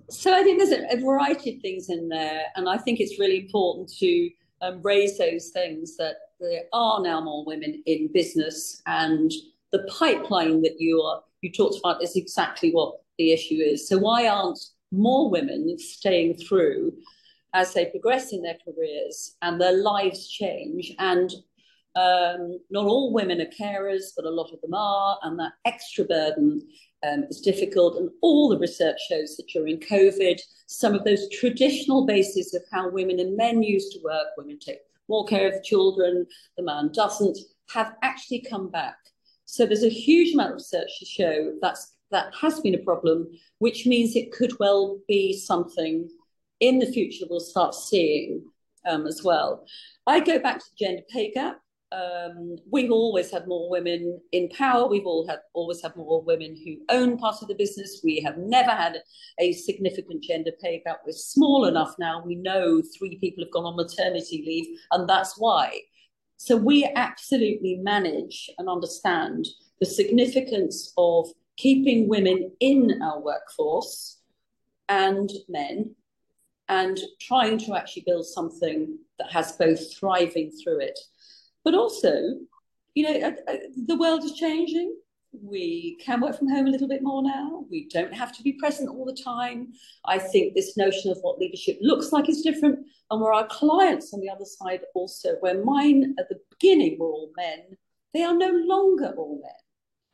[0.10, 3.20] so I think there's a, a, variety of things in there, and I think it's
[3.20, 4.30] really important to
[4.62, 9.30] um, raise those things that there are now more women in business, and
[9.74, 13.90] the pipeline that you are you talked about is exactly what the issue is.
[13.90, 14.60] So why aren't
[14.94, 16.94] more women staying through
[17.54, 21.34] as they progress in their careers and their lives change and
[21.95, 26.06] um, not all women are carers, but a lot of them are, and that extra
[26.06, 26.62] burden
[27.08, 27.97] um, is difficult.
[27.97, 32.89] And all the research shows that during COVID, some of those traditional bases of how
[32.89, 36.25] women and men used to work, women take more care of the children,
[36.58, 37.38] the man doesn't,
[37.73, 38.97] have actually come back.
[39.45, 43.28] So there's a huge amount of research to show that's that has been a problem,
[43.60, 46.10] which means it could well be something
[46.60, 48.43] in the future we'll start seeing
[48.88, 49.65] um, as well.
[50.08, 51.60] I go back to the gender pay gap.
[51.91, 54.88] Um, we've always had more women in power.
[54.88, 58.02] We've all had always had more women who own part of the business.
[58.04, 59.02] We have never had
[59.39, 61.02] a significant gender pay gap.
[61.06, 62.21] We're small enough now.
[62.23, 65.82] We know three people have gone on maternity leave, and that's why.
[66.38, 69.47] So we absolutely manage and understand
[69.80, 74.19] the significance of keeping women in our workforce
[74.88, 75.95] and men
[76.69, 80.97] and trying to actually build something that has both thriving through it.
[81.69, 82.15] But also,
[82.95, 84.97] you know, uh, uh, the world is changing.
[85.32, 87.63] We can work from home a little bit more now.
[87.69, 89.67] We don't have to be present all the time.
[90.03, 92.79] I think this notion of what leadership looks like is different.
[93.12, 97.12] And where our clients on the other side also, where mine at the beginning were
[97.12, 97.77] all men,
[98.15, 99.51] they are no longer all men.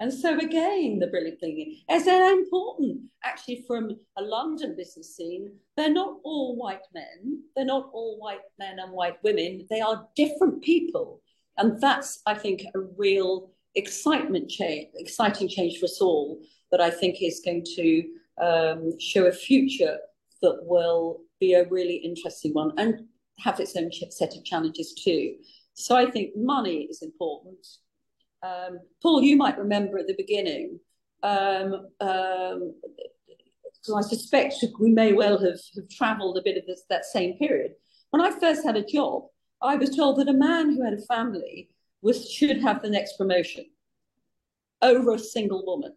[0.02, 5.54] And so again, the brilliant thing is they're important actually from a London business scene.
[5.78, 7.44] They're not all white men.
[7.56, 9.66] They're not all white men and white women.
[9.70, 11.22] They are different people.
[11.58, 16.40] And that's, I think, a real excitement change, exciting change for us all
[16.72, 18.04] that I think is going to
[18.42, 19.98] um, show a future
[20.42, 23.06] that will be a really interesting one and
[23.40, 25.36] have its own set of challenges too.
[25.74, 27.66] So I think money is important.
[28.44, 30.80] Um, Paul, you might remember at the beginning,
[31.24, 32.76] um, um,
[33.96, 37.74] I suspect we may well have, have travelled a bit of this, that same period.
[38.10, 39.24] When I first had a job,
[39.62, 41.70] I was told that a man who had a family
[42.02, 43.66] was should have the next promotion
[44.82, 45.94] over a single woman.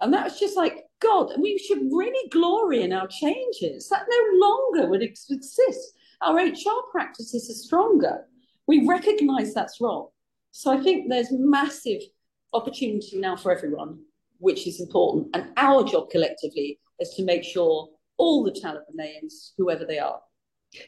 [0.00, 3.88] And that was just like, God, we should really glory in our changes.
[3.88, 5.94] That no longer would exist.
[6.20, 8.24] Our HR practices are stronger.
[8.66, 10.08] We recognize that's wrong.
[10.52, 12.02] So I think there's massive
[12.52, 14.00] opportunity now for everyone,
[14.38, 15.28] which is important.
[15.34, 17.88] And our job collectively is to make sure
[18.18, 20.20] all the talent remains, whoever they are.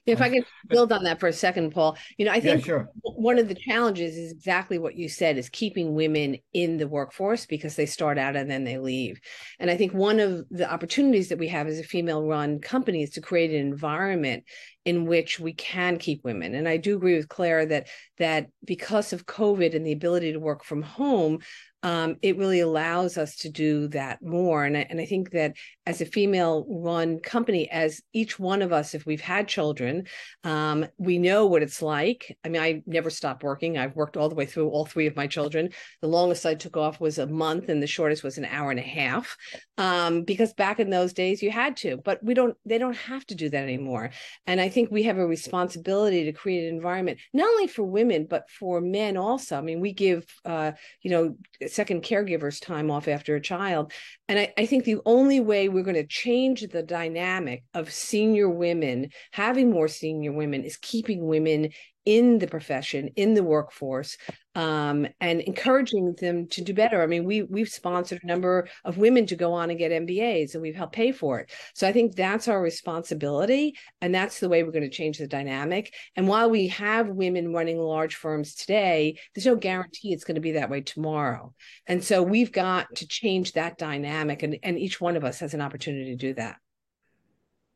[0.06, 2.66] If I can build on that for a second, Paul, you know, I think yeah,
[2.66, 2.90] sure.
[3.02, 7.46] one of the challenges is exactly what you said is keeping women in the workforce
[7.46, 9.20] because they start out and then they leave.
[9.58, 13.02] And I think one of the opportunities that we have as a female run company
[13.02, 14.44] is to create an environment
[14.84, 16.54] in which we can keep women.
[16.54, 20.40] And I do agree with Claire that that because of COVID and the ability to
[20.40, 21.40] work from home,
[21.84, 24.64] um, it really allows us to do that more.
[24.64, 28.72] And I, and I think that as a female run company, as each one of
[28.72, 30.06] us, if we've had children,
[30.44, 32.34] um, we know what it's like.
[32.42, 33.76] I mean, I never stopped working.
[33.76, 35.68] I've worked all the way through all three of my children.
[36.00, 38.80] The longest I took off was a month, and the shortest was an hour and
[38.80, 39.36] a half.
[39.76, 42.56] Um, because back in those days, you had to, but we don't.
[42.64, 44.08] They don't have to do that anymore.
[44.46, 48.26] And I think we have a responsibility to create an environment not only for women
[48.28, 49.56] but for men also.
[49.56, 51.36] I mean, we give, uh, you know
[51.68, 53.92] second caregiver's time off after a child.
[54.28, 58.48] And I, I think the only way we're going to change the dynamic of senior
[58.48, 61.70] women, having more senior women, is keeping women
[62.04, 64.16] in the profession, in the workforce,
[64.54, 67.02] um, and encouraging them to do better.
[67.02, 70.54] I mean, we we've sponsored a number of women to go on and get MBAs,
[70.54, 71.50] and we've helped pay for it.
[71.74, 75.26] So I think that's our responsibility, and that's the way we're going to change the
[75.26, 75.94] dynamic.
[76.16, 80.40] And while we have women running large firms today, there's no guarantee it's going to
[80.40, 81.54] be that way tomorrow.
[81.86, 85.54] And so we've got to change that dynamic, and and each one of us has
[85.54, 86.56] an opportunity to do that.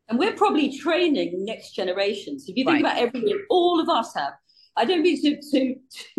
[0.09, 2.49] And we're probably training next generations.
[2.49, 2.93] If you think right.
[2.93, 4.33] about everything all of us have,
[4.77, 5.75] I don't mean to, to,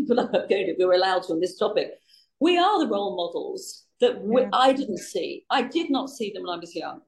[0.08, 1.94] to are going to, we're allowed to on this topic.
[2.40, 4.50] We are the role models that we, yeah.
[4.54, 5.46] I didn't see.
[5.50, 7.02] I did not see them when I was young.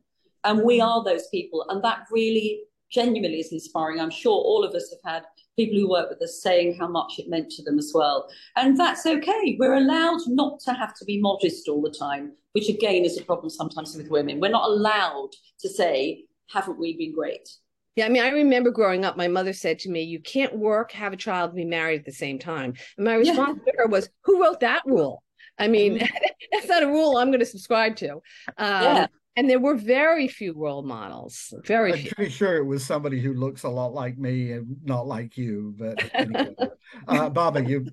[0.44, 0.88] And we mm-hmm.
[0.88, 1.66] are those people.
[1.70, 2.62] And that really
[2.92, 4.00] genuinely is inspiring.
[4.00, 5.24] I'm sure all of us have had
[5.58, 8.28] people who work with us saying how much it meant to them as well.
[8.56, 9.56] And that's okay.
[9.60, 13.24] We're allowed not to have to be modest all the time, which again is a
[13.24, 14.40] problem sometimes with women.
[14.40, 15.30] We're not allowed
[15.60, 17.50] to say, haven't we been great?
[17.96, 20.92] Yeah, I mean, I remember growing up, my mother said to me, You can't work,
[20.94, 22.74] have a child, and be married at the same time.
[22.98, 23.74] And my response yeah.
[23.74, 25.24] to her was, Who wrote that rule?
[25.60, 26.06] I mean, mm-hmm.
[26.52, 28.14] that's not a rule I'm going to subscribe to.
[28.14, 28.22] Um,
[28.58, 29.08] yeah.
[29.38, 31.54] And there were very few role models.
[31.66, 32.12] Very I'm few.
[32.12, 35.74] pretty sure it was somebody who looks a lot like me and not like you.
[35.78, 36.54] But anyway.
[37.08, 37.88] uh, Baba, you,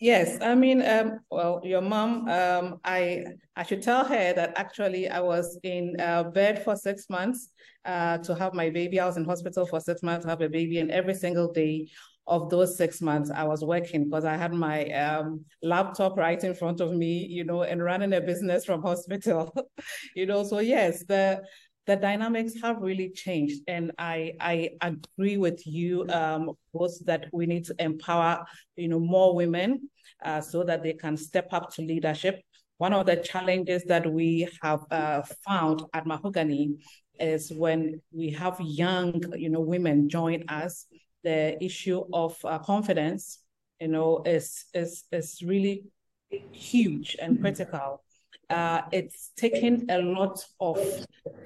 [0.00, 3.24] Yes, I mean, um, well, your mom, um, I
[3.56, 7.50] I should tell her that actually I was in uh, bed for six months
[7.84, 8.98] uh, to have my baby.
[8.98, 11.88] I was in hospital for six months to have a baby, and every single day
[12.26, 16.54] of those six months, I was working because I had my um, laptop right in
[16.54, 19.52] front of me, you know, and running a business from hospital,
[20.16, 20.44] you know.
[20.44, 21.42] So yes, the
[21.86, 23.62] the dynamics have really changed.
[23.66, 28.44] And I, I agree with you um, both that we need to empower,
[28.76, 29.88] you know, more women
[30.24, 32.42] uh, so that they can step up to leadership.
[32.78, 36.76] One of the challenges that we have uh, found at Mahogany
[37.18, 40.86] is when we have young, you know, women join us,
[41.22, 43.40] the issue of uh, confidence,
[43.80, 45.84] you know, is, is, is really
[46.52, 48.02] huge and critical
[48.50, 50.78] uh, it's taken a lot of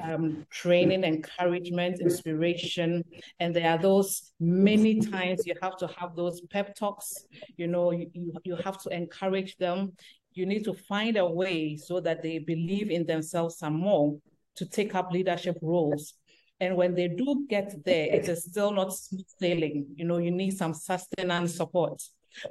[0.02, 3.04] um, training, encouragement, inspiration,
[3.40, 7.26] and there are those many times you have to have those pep talks.
[7.56, 9.92] You know, you, you have to encourage them.
[10.32, 14.16] You need to find a way so that they believe in themselves some more
[14.56, 16.14] to take up leadership roles.
[16.60, 19.86] And when they do get there, it is still not smooth sailing.
[19.94, 22.02] You know, you need some sustenance support.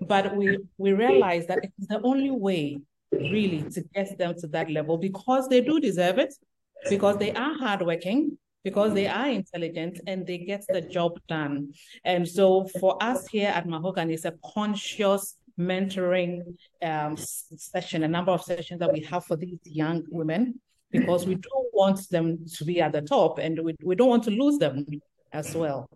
[0.01, 2.81] But we we realize that it's the only way
[3.19, 6.33] really to get them to that level because they do deserve it,
[6.89, 11.73] because they are hardworking, because they are intelligent and they get the job done.
[12.03, 18.31] And so for us here at Mahogany, it's a conscious mentoring um, session, a number
[18.31, 20.59] of sessions that we have for these young women,
[20.91, 24.23] because we don't want them to be at the top and we, we don't want
[24.23, 24.85] to lose them
[25.31, 25.89] as well.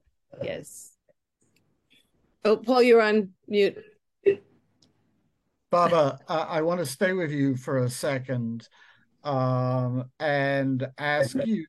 [0.43, 0.91] Yes.
[2.43, 3.77] Oh, Paul, you're on mute.
[5.69, 8.67] Baba, I, I want to stay with you for a second
[9.23, 11.65] um, and ask you.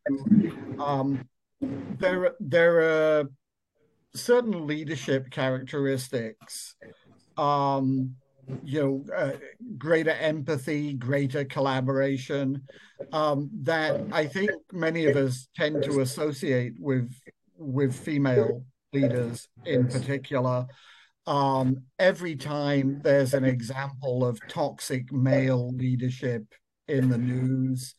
[0.79, 1.29] Um,
[1.61, 3.25] there, there are
[4.15, 6.77] certain leadership characteristics.
[7.37, 8.15] Um,
[8.65, 9.33] you know, uh,
[9.77, 12.63] greater empathy, greater collaboration,
[13.13, 17.13] um, that I think many of us tend to associate with
[17.59, 20.67] with female leaders in particular
[21.29, 26.43] um, every time there's an example of toxic male leadership
[26.89, 27.95] in the news,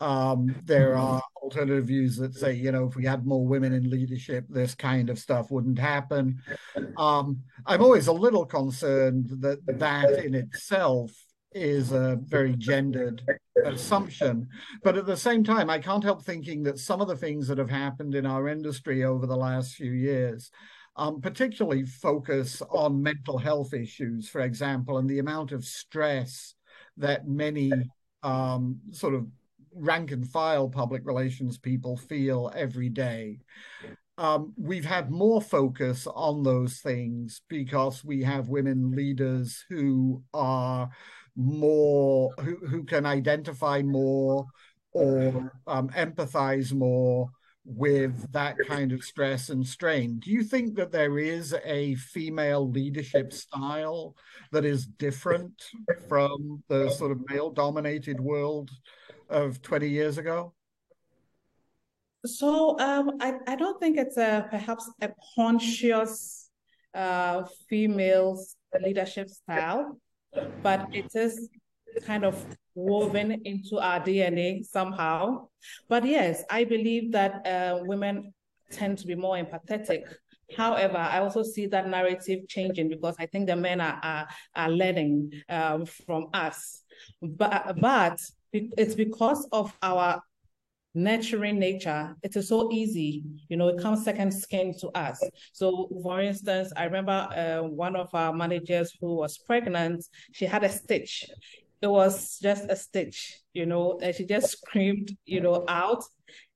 [0.00, 3.88] um, there are alternative views that say, you know, if we had more women in
[3.88, 6.42] leadership, this kind of stuff wouldn't happen.
[6.96, 11.12] Um, I'm always a little concerned that that in itself
[11.52, 13.22] is a very gendered
[13.64, 14.48] assumption.
[14.82, 17.58] But at the same time, I can't help thinking that some of the things that
[17.58, 20.50] have happened in our industry over the last few years
[20.96, 26.54] um, particularly focus on mental health issues, for example, and the amount of stress
[26.96, 27.70] that many
[28.22, 29.26] um, sort of
[29.74, 33.38] rank and file public relations people feel every day.
[34.18, 40.88] Um, we've had more focus on those things because we have women leaders who are
[41.36, 44.46] more who, who can identify more
[44.92, 47.28] or um, empathize more
[47.66, 50.20] with that kind of stress and strain.
[50.20, 54.14] Do you think that there is a female leadership style
[54.52, 55.52] that is different
[56.08, 58.70] from the sort of male dominated world
[59.28, 60.54] of 20 years ago?
[62.24, 66.50] So um, I, I don't think it's a perhaps a conscious
[66.94, 68.40] uh, female
[68.80, 69.98] leadership style,
[70.62, 71.48] but it is
[72.04, 72.44] kind of
[72.74, 75.48] woven into our DNA somehow.
[75.88, 78.32] But yes, I believe that uh, women
[78.70, 80.02] tend to be more empathetic.
[80.56, 84.70] However, I also see that narrative changing because I think the men are are, are
[84.70, 86.82] learning um, from us.
[87.20, 88.20] But but
[88.52, 90.22] it's because of our
[90.94, 95.22] nurturing nature, it is so easy, you know, it comes second skin to us.
[95.52, 100.64] So, for instance, I remember uh, one of our managers who was pregnant, she had
[100.64, 101.26] a stitch
[101.82, 106.04] it was just a stitch, you know, and she just screamed, you know, out.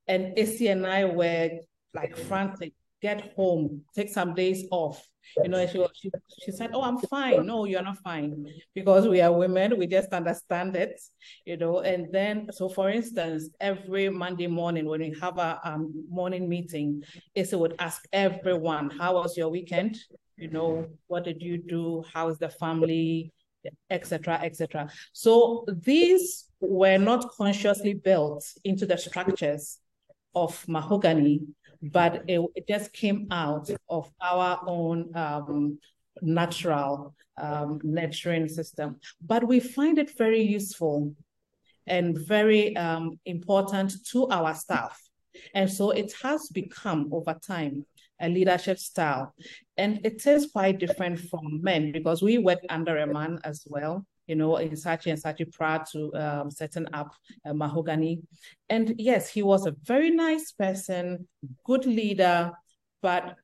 [0.09, 1.51] And Issy and I were
[1.95, 5.07] like frantic, get home, take some days off.
[5.45, 6.11] You know, she, she,
[6.45, 7.47] she said, Oh, I'm fine.
[7.47, 8.47] No, you're not fine.
[8.75, 11.01] Because we are women, we just understand it,
[11.45, 11.81] you know.
[11.81, 17.03] And then, so for instance, every Monday morning when we have a um, morning meeting,
[17.37, 19.99] Issy would ask everyone, How was your weekend?
[20.37, 22.03] You know, what did you do?
[22.13, 23.33] How's the family?
[23.91, 24.89] Etc., etc.
[25.13, 29.79] So these were not consciously built into the structures
[30.35, 31.41] of mahogany,
[31.83, 35.79] but it, it just came out of our own um,
[36.23, 38.99] natural um, nurturing system.
[39.25, 41.15] But we find it very useful
[41.87, 45.01] and very um, important to our staff.
[45.55, 47.87] And so it has become over time
[48.21, 49.35] a leadership style.
[49.77, 54.07] And it is quite different from men because we work under a man as well.
[54.27, 57.13] You know, in Saatchi and Saatchi prior to um, setting up
[57.45, 58.21] uh, Mahogany.
[58.69, 61.27] And yes, he was a very nice person,
[61.65, 62.53] good leader,
[63.03, 63.35] but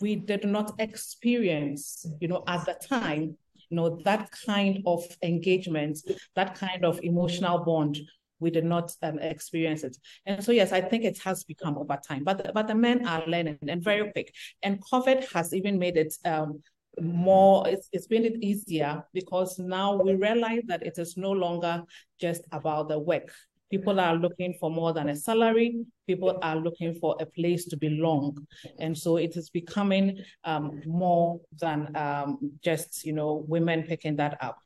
[0.00, 3.36] we did not experience, you know, at the time,
[3.68, 5.98] you know, that kind of engagement,
[6.36, 7.98] that kind of emotional bond
[8.40, 9.96] we did not um, experience it.
[10.26, 13.22] And so, yes, I think it has become over time, but, but the men are
[13.26, 14.34] learning and very quick.
[14.62, 16.62] And COVID has even made it um,
[17.00, 21.82] more, it's, it's made it easier because now we realize that it is no longer
[22.20, 23.30] just about the work.
[23.70, 25.84] People are looking for more than a salary.
[26.08, 28.36] People are looking for a place to belong.
[28.80, 34.38] And so it is becoming um, more than um, just, you know, women picking that
[34.42, 34.58] up.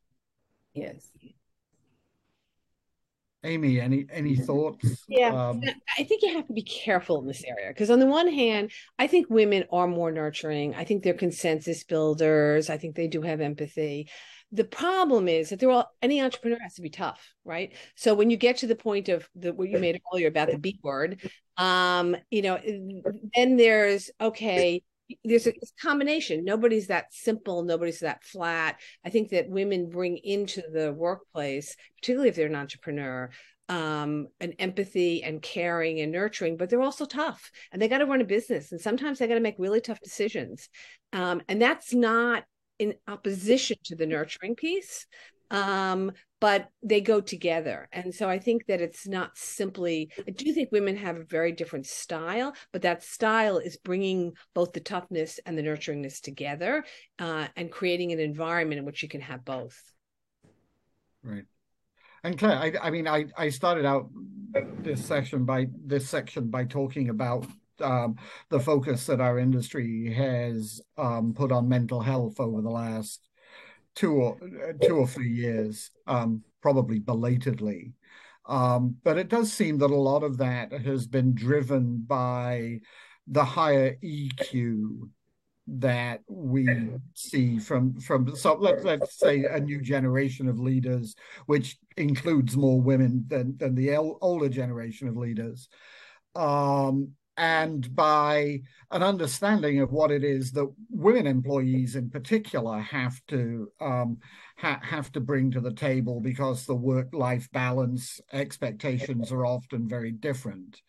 [0.73, 1.07] Yes.
[3.45, 5.05] Amy, any any thoughts?
[5.09, 5.63] Yeah, um,
[5.99, 8.73] I think you have to be careful in this area because on the one hand,
[8.99, 10.75] I think women are more nurturing.
[10.75, 12.71] I think they're consensus builders.
[12.71, 14.09] I think they do have empathy.
[14.53, 17.77] The problem is that they're all any entrepreneur has to be tough, right?
[17.97, 20.59] So when you get to the point of the what you made earlier about the
[20.59, 21.21] B word,
[21.57, 22.59] um, you know,
[23.35, 24.83] then there's okay,
[25.25, 26.45] there's a combination.
[26.45, 27.63] Nobody's that simple.
[27.63, 28.81] Nobody's that flat.
[29.05, 33.31] I think that women bring into the workplace, particularly if they're an entrepreneur,
[33.69, 38.07] um, an empathy and caring and nurturing, but they're also tough and they got to
[38.07, 38.73] run a business.
[38.73, 40.69] And sometimes they got to make really tough decisions.
[41.13, 42.45] Um, and that's not
[42.79, 45.07] in opposition to the nurturing piece.
[45.55, 47.89] Um, but they go together.
[47.93, 51.53] And so I think that it's not simply, I do think women have a very
[51.53, 56.85] different style, but that style is bringing both the toughness and the nurturingness together
[57.21, 59.81] uh, and creating an environment in which you can have both.
[61.23, 61.45] Right.
[62.25, 64.11] And Claire, I, I mean, I, I started out
[64.81, 67.47] this session by this section by talking about
[67.81, 68.17] um,
[68.51, 73.29] the focus that our industry has um, put on mental health over the last
[73.95, 74.39] two or
[74.83, 77.93] two or three years, um, probably belatedly.
[78.47, 82.81] Um, but it does seem that a lot of that has been driven by
[83.27, 85.09] the higher EQ
[85.67, 86.69] that we
[87.15, 91.17] see from from so let, let's say a new generation of leaders
[91.47, 95.71] which includes more women than than the older generation of leaders
[96.37, 98.61] um, and by
[98.91, 104.19] an understanding of what it is that women employees in particular have to um,
[104.57, 110.13] ha- have to bring to the table because the work-life balance expectations are often very
[110.13, 110.81] different.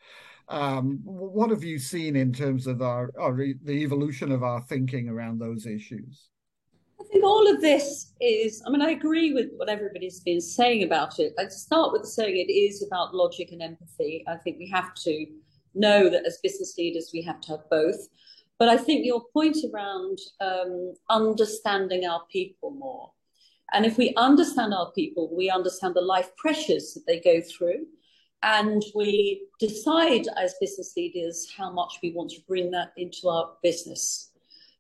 [0.48, 5.10] Um, what have you seen in terms of our, our the evolution of our thinking
[5.10, 6.30] around those issues?
[7.00, 10.84] I think all of this is, I mean, I agree with what everybody's been saying
[10.84, 11.34] about it.
[11.39, 14.24] I'd start with saying it is about logic and empathy.
[14.28, 15.26] I think we have to
[15.76, 18.07] know that as business leaders, we have to have both.
[18.57, 23.11] But I think your point around um, understanding our people more.
[23.73, 27.86] And if we understand our people, we understand the life pressures that they go through.
[28.43, 33.53] And we decide as business leaders how much we want to bring that into our
[33.63, 34.32] business.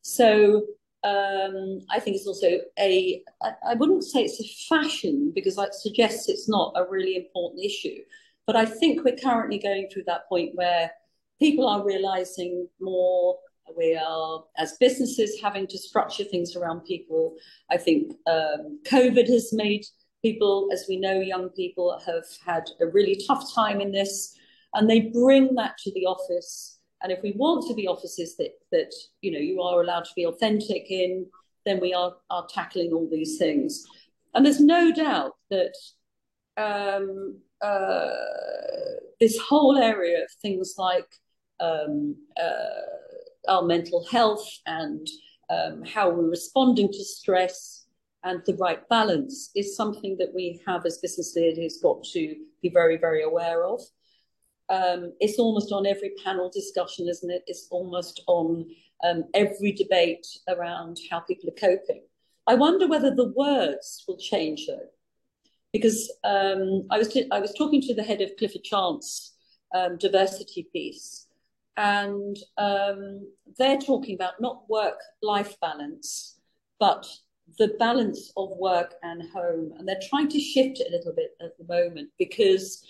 [0.01, 0.63] So
[1.03, 5.73] um, I think it's also a, I, I wouldn't say it's a fashion because that
[5.73, 7.99] suggests it's not a really important issue.
[8.47, 10.91] But I think we're currently going through that point where
[11.39, 13.37] people are realizing more.
[13.75, 17.35] We are, as businesses, having to structure things around people.
[17.71, 19.83] I think um, COVID has made
[20.21, 24.35] people, as we know, young people have had a really tough time in this,
[24.75, 26.79] and they bring that to the office.
[27.01, 28.91] And if we want to be offices that that
[29.21, 31.25] you know you are allowed to be authentic in,
[31.65, 33.83] then we are are tackling all these things.
[34.33, 35.75] And there's no doubt that
[36.57, 38.09] um, uh,
[39.19, 41.07] this whole area of things like
[41.59, 45.07] um, uh, our mental health and
[45.49, 47.85] um, how we're responding to stress
[48.23, 52.69] and the right balance is something that we have as business leaders got to be
[52.69, 53.79] very, very aware of.
[54.67, 57.43] Um, it's almost on every panel discussion, isn't it?
[57.45, 58.65] It's almost on
[59.03, 62.01] um, every debate around how people are coping.
[62.47, 64.89] I wonder whether the words will change though
[65.75, 69.33] because um, I was t- I was talking to the head of Clifford Chance
[69.75, 71.27] um, diversity piece,
[71.75, 76.39] and um, they're talking about not work life balance,
[76.79, 77.05] but
[77.57, 81.31] the balance of work and home, and they're trying to shift it a little bit
[81.41, 82.81] at the moment because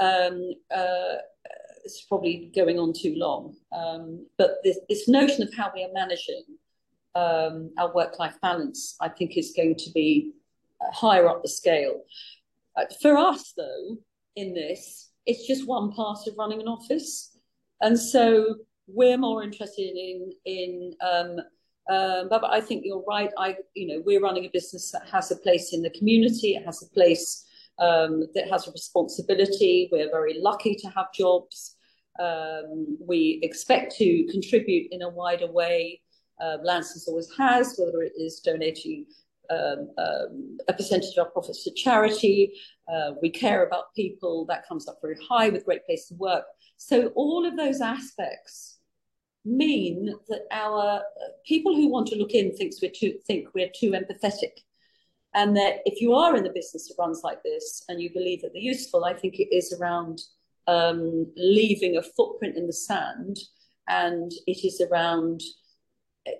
[0.00, 1.18] um, uh,
[1.84, 3.54] it's probably going on too long.
[3.70, 6.42] Um, but this, this notion of how we are managing
[7.14, 10.32] um, our work-life balance, I think, is going to be
[10.92, 12.02] higher up the scale.
[12.76, 13.96] Uh, for us, though,
[14.36, 17.36] in this, it's just one part of running an office,
[17.80, 18.56] and so
[18.86, 20.92] we're more interested in in.
[21.00, 21.40] Um,
[21.88, 23.30] um, but, but I think you're right.
[23.38, 26.56] I, you know, we're running a business that has a place in the community.
[26.56, 27.46] It has a place
[27.78, 29.88] um, that has a responsibility.
[29.92, 31.76] We're very lucky to have jobs.
[32.18, 36.00] Um, we expect to contribute in a wider way.
[36.40, 39.06] Uh, Lansons always has, whether it is donating
[39.50, 42.52] um, um, a percentage of our profits to charity.
[42.92, 44.46] Uh, we care about people.
[44.46, 46.44] That comes up very high with Great Place to Work.
[46.76, 48.78] So all of those aspects
[49.46, 53.70] mean that our uh, people who want to look in thinks we're too think we're
[53.78, 54.60] too empathetic
[55.34, 58.42] and that if you are in the business that runs like this and you believe
[58.42, 60.20] that they're useful i think it is around
[60.66, 63.38] um, leaving a footprint in the sand
[63.86, 65.40] and it is around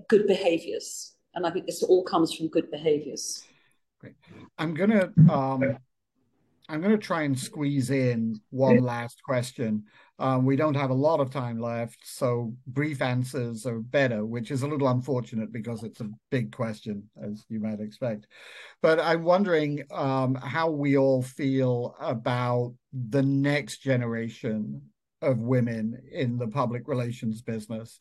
[0.09, 3.45] good behaviors and i think this all comes from good behaviors
[4.01, 4.15] Great.
[4.59, 5.79] i'm gonna um,
[6.69, 9.85] i'm gonna try and squeeze in one last question
[10.19, 14.51] um, we don't have a lot of time left, so brief answers are better, which
[14.51, 18.27] is a little unfortunate because it's a big question, as you might expect.
[18.81, 24.81] But I'm wondering um, how we all feel about the next generation
[25.27, 27.99] of women in the public relations business.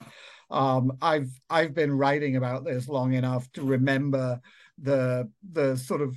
[0.50, 4.40] Um, I've I've been writing about this long enough to remember
[4.82, 6.16] the the sort of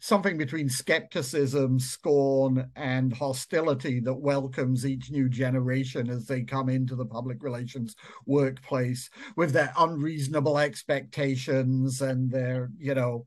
[0.00, 6.96] something between skepticism, scorn, and hostility that welcomes each new generation as they come into
[6.96, 7.94] the public relations
[8.26, 13.26] workplace with their unreasonable expectations and their, you know,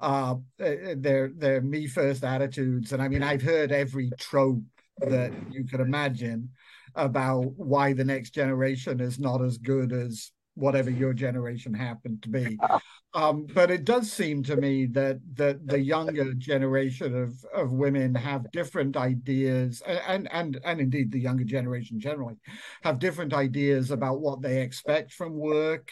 [0.00, 2.92] uh, their their me first attitudes.
[2.92, 4.62] And I mean, I've heard every trope
[4.98, 6.50] that you could imagine
[6.94, 12.28] about why the next generation is not as good as whatever your generation happened to
[12.28, 12.58] be.
[13.14, 18.14] Um, but it does seem to me that that the younger generation of, of women
[18.14, 22.34] have different ideas, and and and indeed the younger generation generally
[22.82, 25.90] have different ideas about what they expect from work,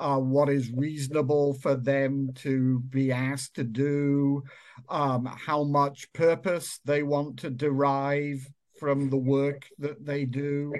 [0.00, 4.42] uh, what is reasonable for them to be asked to do,
[4.88, 8.46] um, how much purpose they want to derive
[8.78, 10.72] from the work that they do.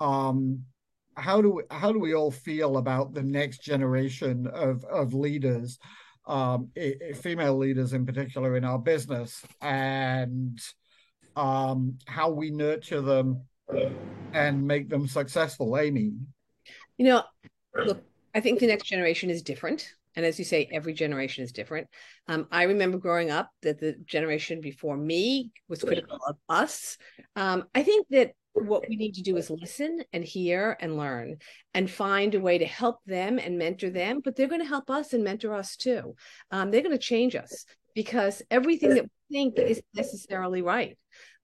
[0.00, 0.64] Um,
[1.16, 5.78] how do we, how do we all feel about the next generation of of leaders,
[6.26, 6.70] um,
[7.20, 10.58] female leaders in particular in our business, and
[11.36, 13.42] um, how we nurture them
[14.32, 15.76] and make them successful?
[15.76, 16.12] Amy,
[16.96, 17.22] you know,
[17.84, 18.02] look,
[18.34, 19.94] I think the next generation is different.
[20.16, 21.88] And as you say, every generation is different.
[22.28, 26.98] Um, I remember growing up that the generation before me was critical of us.
[27.36, 31.36] Um, I think that what we need to do is listen and hear and learn
[31.74, 34.90] and find a way to help them and mentor them but they're going to help
[34.90, 36.16] us and mentor us too
[36.50, 40.98] um, they're going to change us because everything that we think is necessarily right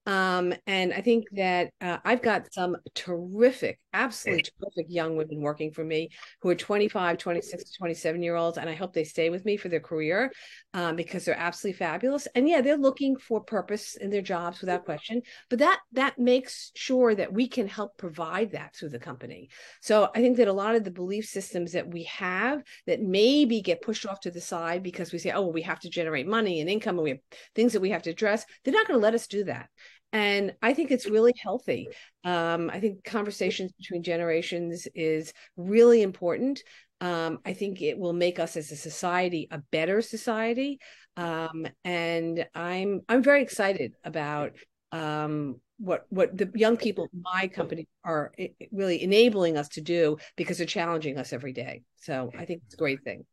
[0.06, 5.72] um, and I think that uh, I've got some terrific, absolutely terrific young women working
[5.72, 8.58] for me who are 25, 26, 27 year olds.
[8.58, 10.32] And I hope they stay with me for their career
[10.74, 12.28] um, because they're absolutely fabulous.
[12.34, 15.22] And yeah, they're looking for purpose in their jobs without question.
[15.48, 19.48] But that that makes sure that we can help provide that through the company.
[19.80, 23.62] So I think that a lot of the belief systems that we have that maybe
[23.62, 26.26] get pushed off to the side because we say, oh, well, we have to generate
[26.26, 27.20] money and income and we have
[27.54, 29.68] things that we have to address, they're not going to let us do that
[30.16, 31.88] and i think it's really healthy.
[32.24, 36.62] Um, i think conversations between generations is really important.
[37.00, 40.80] Um, i think it will make us as a society a better society.
[41.16, 44.52] Um, and i'm i'm very excited about
[44.92, 48.32] um, what what the young people my company are
[48.72, 51.82] really enabling us to do because they're challenging us every day.
[51.96, 53.24] So i think it's a great thing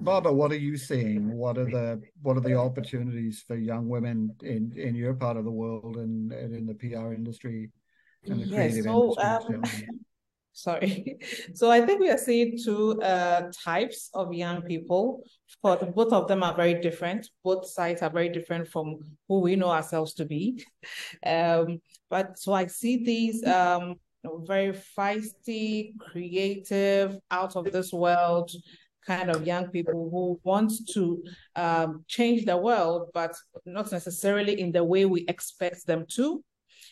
[0.00, 1.36] Barbara, what are you seeing?
[1.36, 5.44] What are the what are the opportunities for young women in in your part of
[5.44, 7.70] the world and, and in the PR industry
[8.24, 9.14] and the yes, creative so,
[9.50, 9.86] industry?
[9.88, 10.00] Um,
[10.52, 11.18] sorry.
[11.54, 15.22] So I think we are seeing two uh, types of young people.
[15.62, 17.28] But both of them are very different.
[17.44, 18.98] Both sides are very different from
[19.28, 20.64] who we know ourselves to be.
[21.24, 28.50] Um, but so I see these um, very feisty, creative, out of this world
[29.12, 31.04] kind of young people who want to
[31.64, 33.32] um, change the world, but
[33.64, 36.26] not necessarily in the way we expect them to.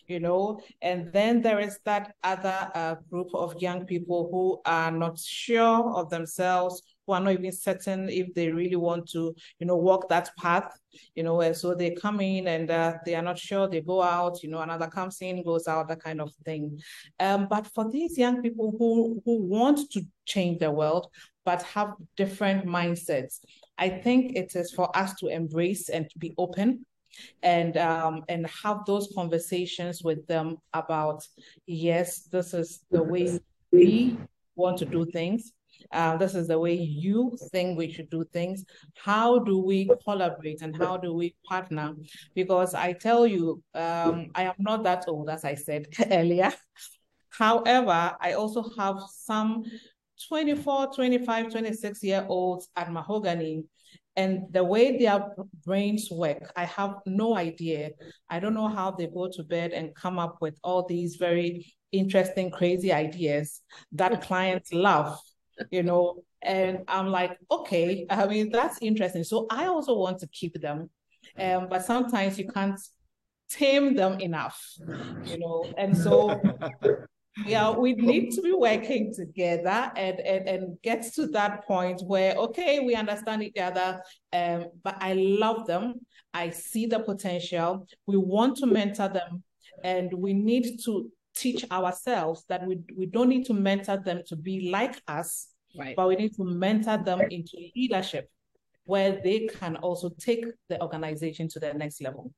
[0.09, 0.61] you know.
[0.83, 5.93] And then there is that other uh, group of young people who are not sure
[5.95, 10.09] of themselves, who are not even certain if they really want to, you know, walk
[10.09, 10.79] that path,
[11.15, 14.03] you know, and so they come in and uh, they are not sure, they go
[14.03, 16.79] out, you know, another comes in, goes out, that kind of thing.
[17.21, 21.07] Um, but for these young people who who want to change the world,
[21.47, 23.39] but have different mindsets,
[23.79, 26.85] I think it is for us to embrace and to be open
[27.43, 31.27] and um, and have those conversations with them about
[31.67, 33.39] yes, this is the way
[33.73, 34.19] we
[34.57, 35.53] want to do things.
[35.93, 38.65] Uh, this is the way you think we should do things.
[38.97, 41.95] How do we collaborate and how do we partner?
[42.35, 46.53] Because I tell you, um, I am not that old, as I said earlier.
[47.31, 49.65] However, I also have some
[50.29, 53.65] 24, 25, 26 year olds at Mahogany
[54.17, 57.91] and the way their brains work, I have no idea.
[58.31, 61.75] I don't know how they go to bed and come up with all these very
[61.93, 63.61] interesting, crazy ideas
[63.93, 65.19] that clients love,
[65.71, 66.23] you know.
[66.41, 69.23] And I'm like, okay, I mean, that's interesting.
[69.23, 70.89] So I also want to keep them.
[71.39, 72.81] Um, but sometimes you can't
[73.51, 74.59] tame them enough,
[75.27, 75.75] you know.
[75.77, 76.41] And so
[77.45, 82.35] yeah, we need to be working together and, and, and get to that point where,
[82.35, 84.01] okay, we understand each other,
[84.33, 85.95] um, but I love them.
[86.33, 87.87] I see the potential.
[88.07, 89.43] We want to mentor them,
[89.85, 94.37] and we need to teach ourselves that we, we don't need to mentor them to
[94.37, 95.95] be like us, right.
[95.95, 98.31] but we need to mentor them into leadership
[98.87, 102.33] where they can also take the organization to the next level.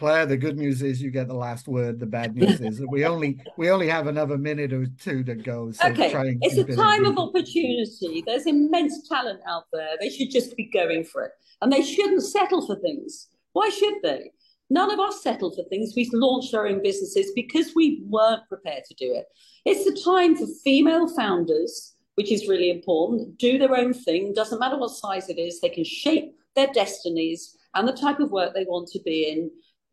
[0.00, 2.00] Claire, the good news is you get the last word.
[2.00, 5.34] The bad news is that we only we only have another minute or two to
[5.34, 5.72] go.
[5.72, 8.22] So okay, it's a time of opportunity.
[8.24, 9.98] There's immense talent out there.
[10.00, 13.28] They should just be going for it, and they shouldn't settle for things.
[13.52, 14.30] Why should they?
[14.70, 15.92] None of us settle for things.
[15.94, 19.26] We've launched our own businesses because we weren't prepared to do it.
[19.66, 23.36] It's the time for female founders, which is really important.
[23.36, 24.32] Do their own thing.
[24.32, 25.60] Doesn't matter what size it is.
[25.60, 29.50] They can shape their destinies and the type of work they want to be in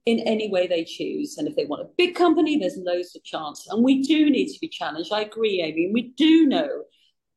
[0.08, 1.38] in any way they choose.
[1.38, 3.68] And if they want a big company, there's loads of chance.
[3.70, 5.12] And we do need to be challenged.
[5.12, 5.92] I agree, Amy.
[5.94, 6.84] We do know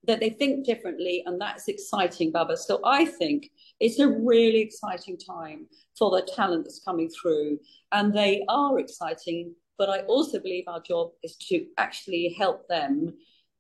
[0.06, 2.56] that they think differently, and that's exciting, Baba.
[2.56, 3.50] So I think
[3.80, 5.66] it's a really exciting time
[5.98, 7.58] for the talent that's coming through,
[7.90, 9.52] and they are exciting.
[9.76, 13.14] But I also believe our job is to actually help them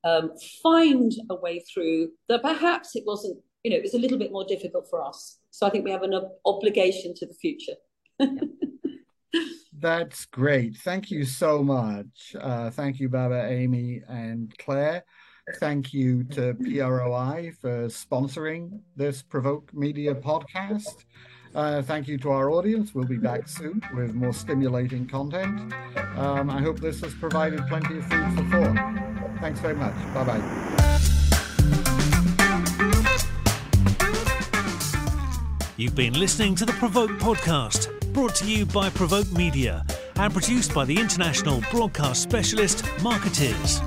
[0.04, 0.30] um,
[0.62, 4.30] find a way through that perhaps it wasn't, you know, it was a little bit
[4.30, 5.40] more difficult for us.
[5.50, 7.74] So I think we have an obligation to the future.
[9.78, 10.76] That's great.
[10.78, 12.36] Thank you so much.
[12.38, 15.04] Uh, thank you, Baba, Amy, and Claire.
[15.58, 21.04] Thank you to PROI for sponsoring this Provoke Media podcast.
[21.54, 22.94] Uh, thank you to our audience.
[22.94, 25.72] We'll be back soon with more stimulating content.
[26.16, 29.40] Um, I hope this has provided plenty of food for thought.
[29.40, 29.96] Thanks very much.
[30.14, 31.16] Bye bye.
[35.80, 39.82] You've been listening to the Provoke podcast brought to you by Provoke Media
[40.16, 43.80] and produced by the international broadcast specialist Markettiers.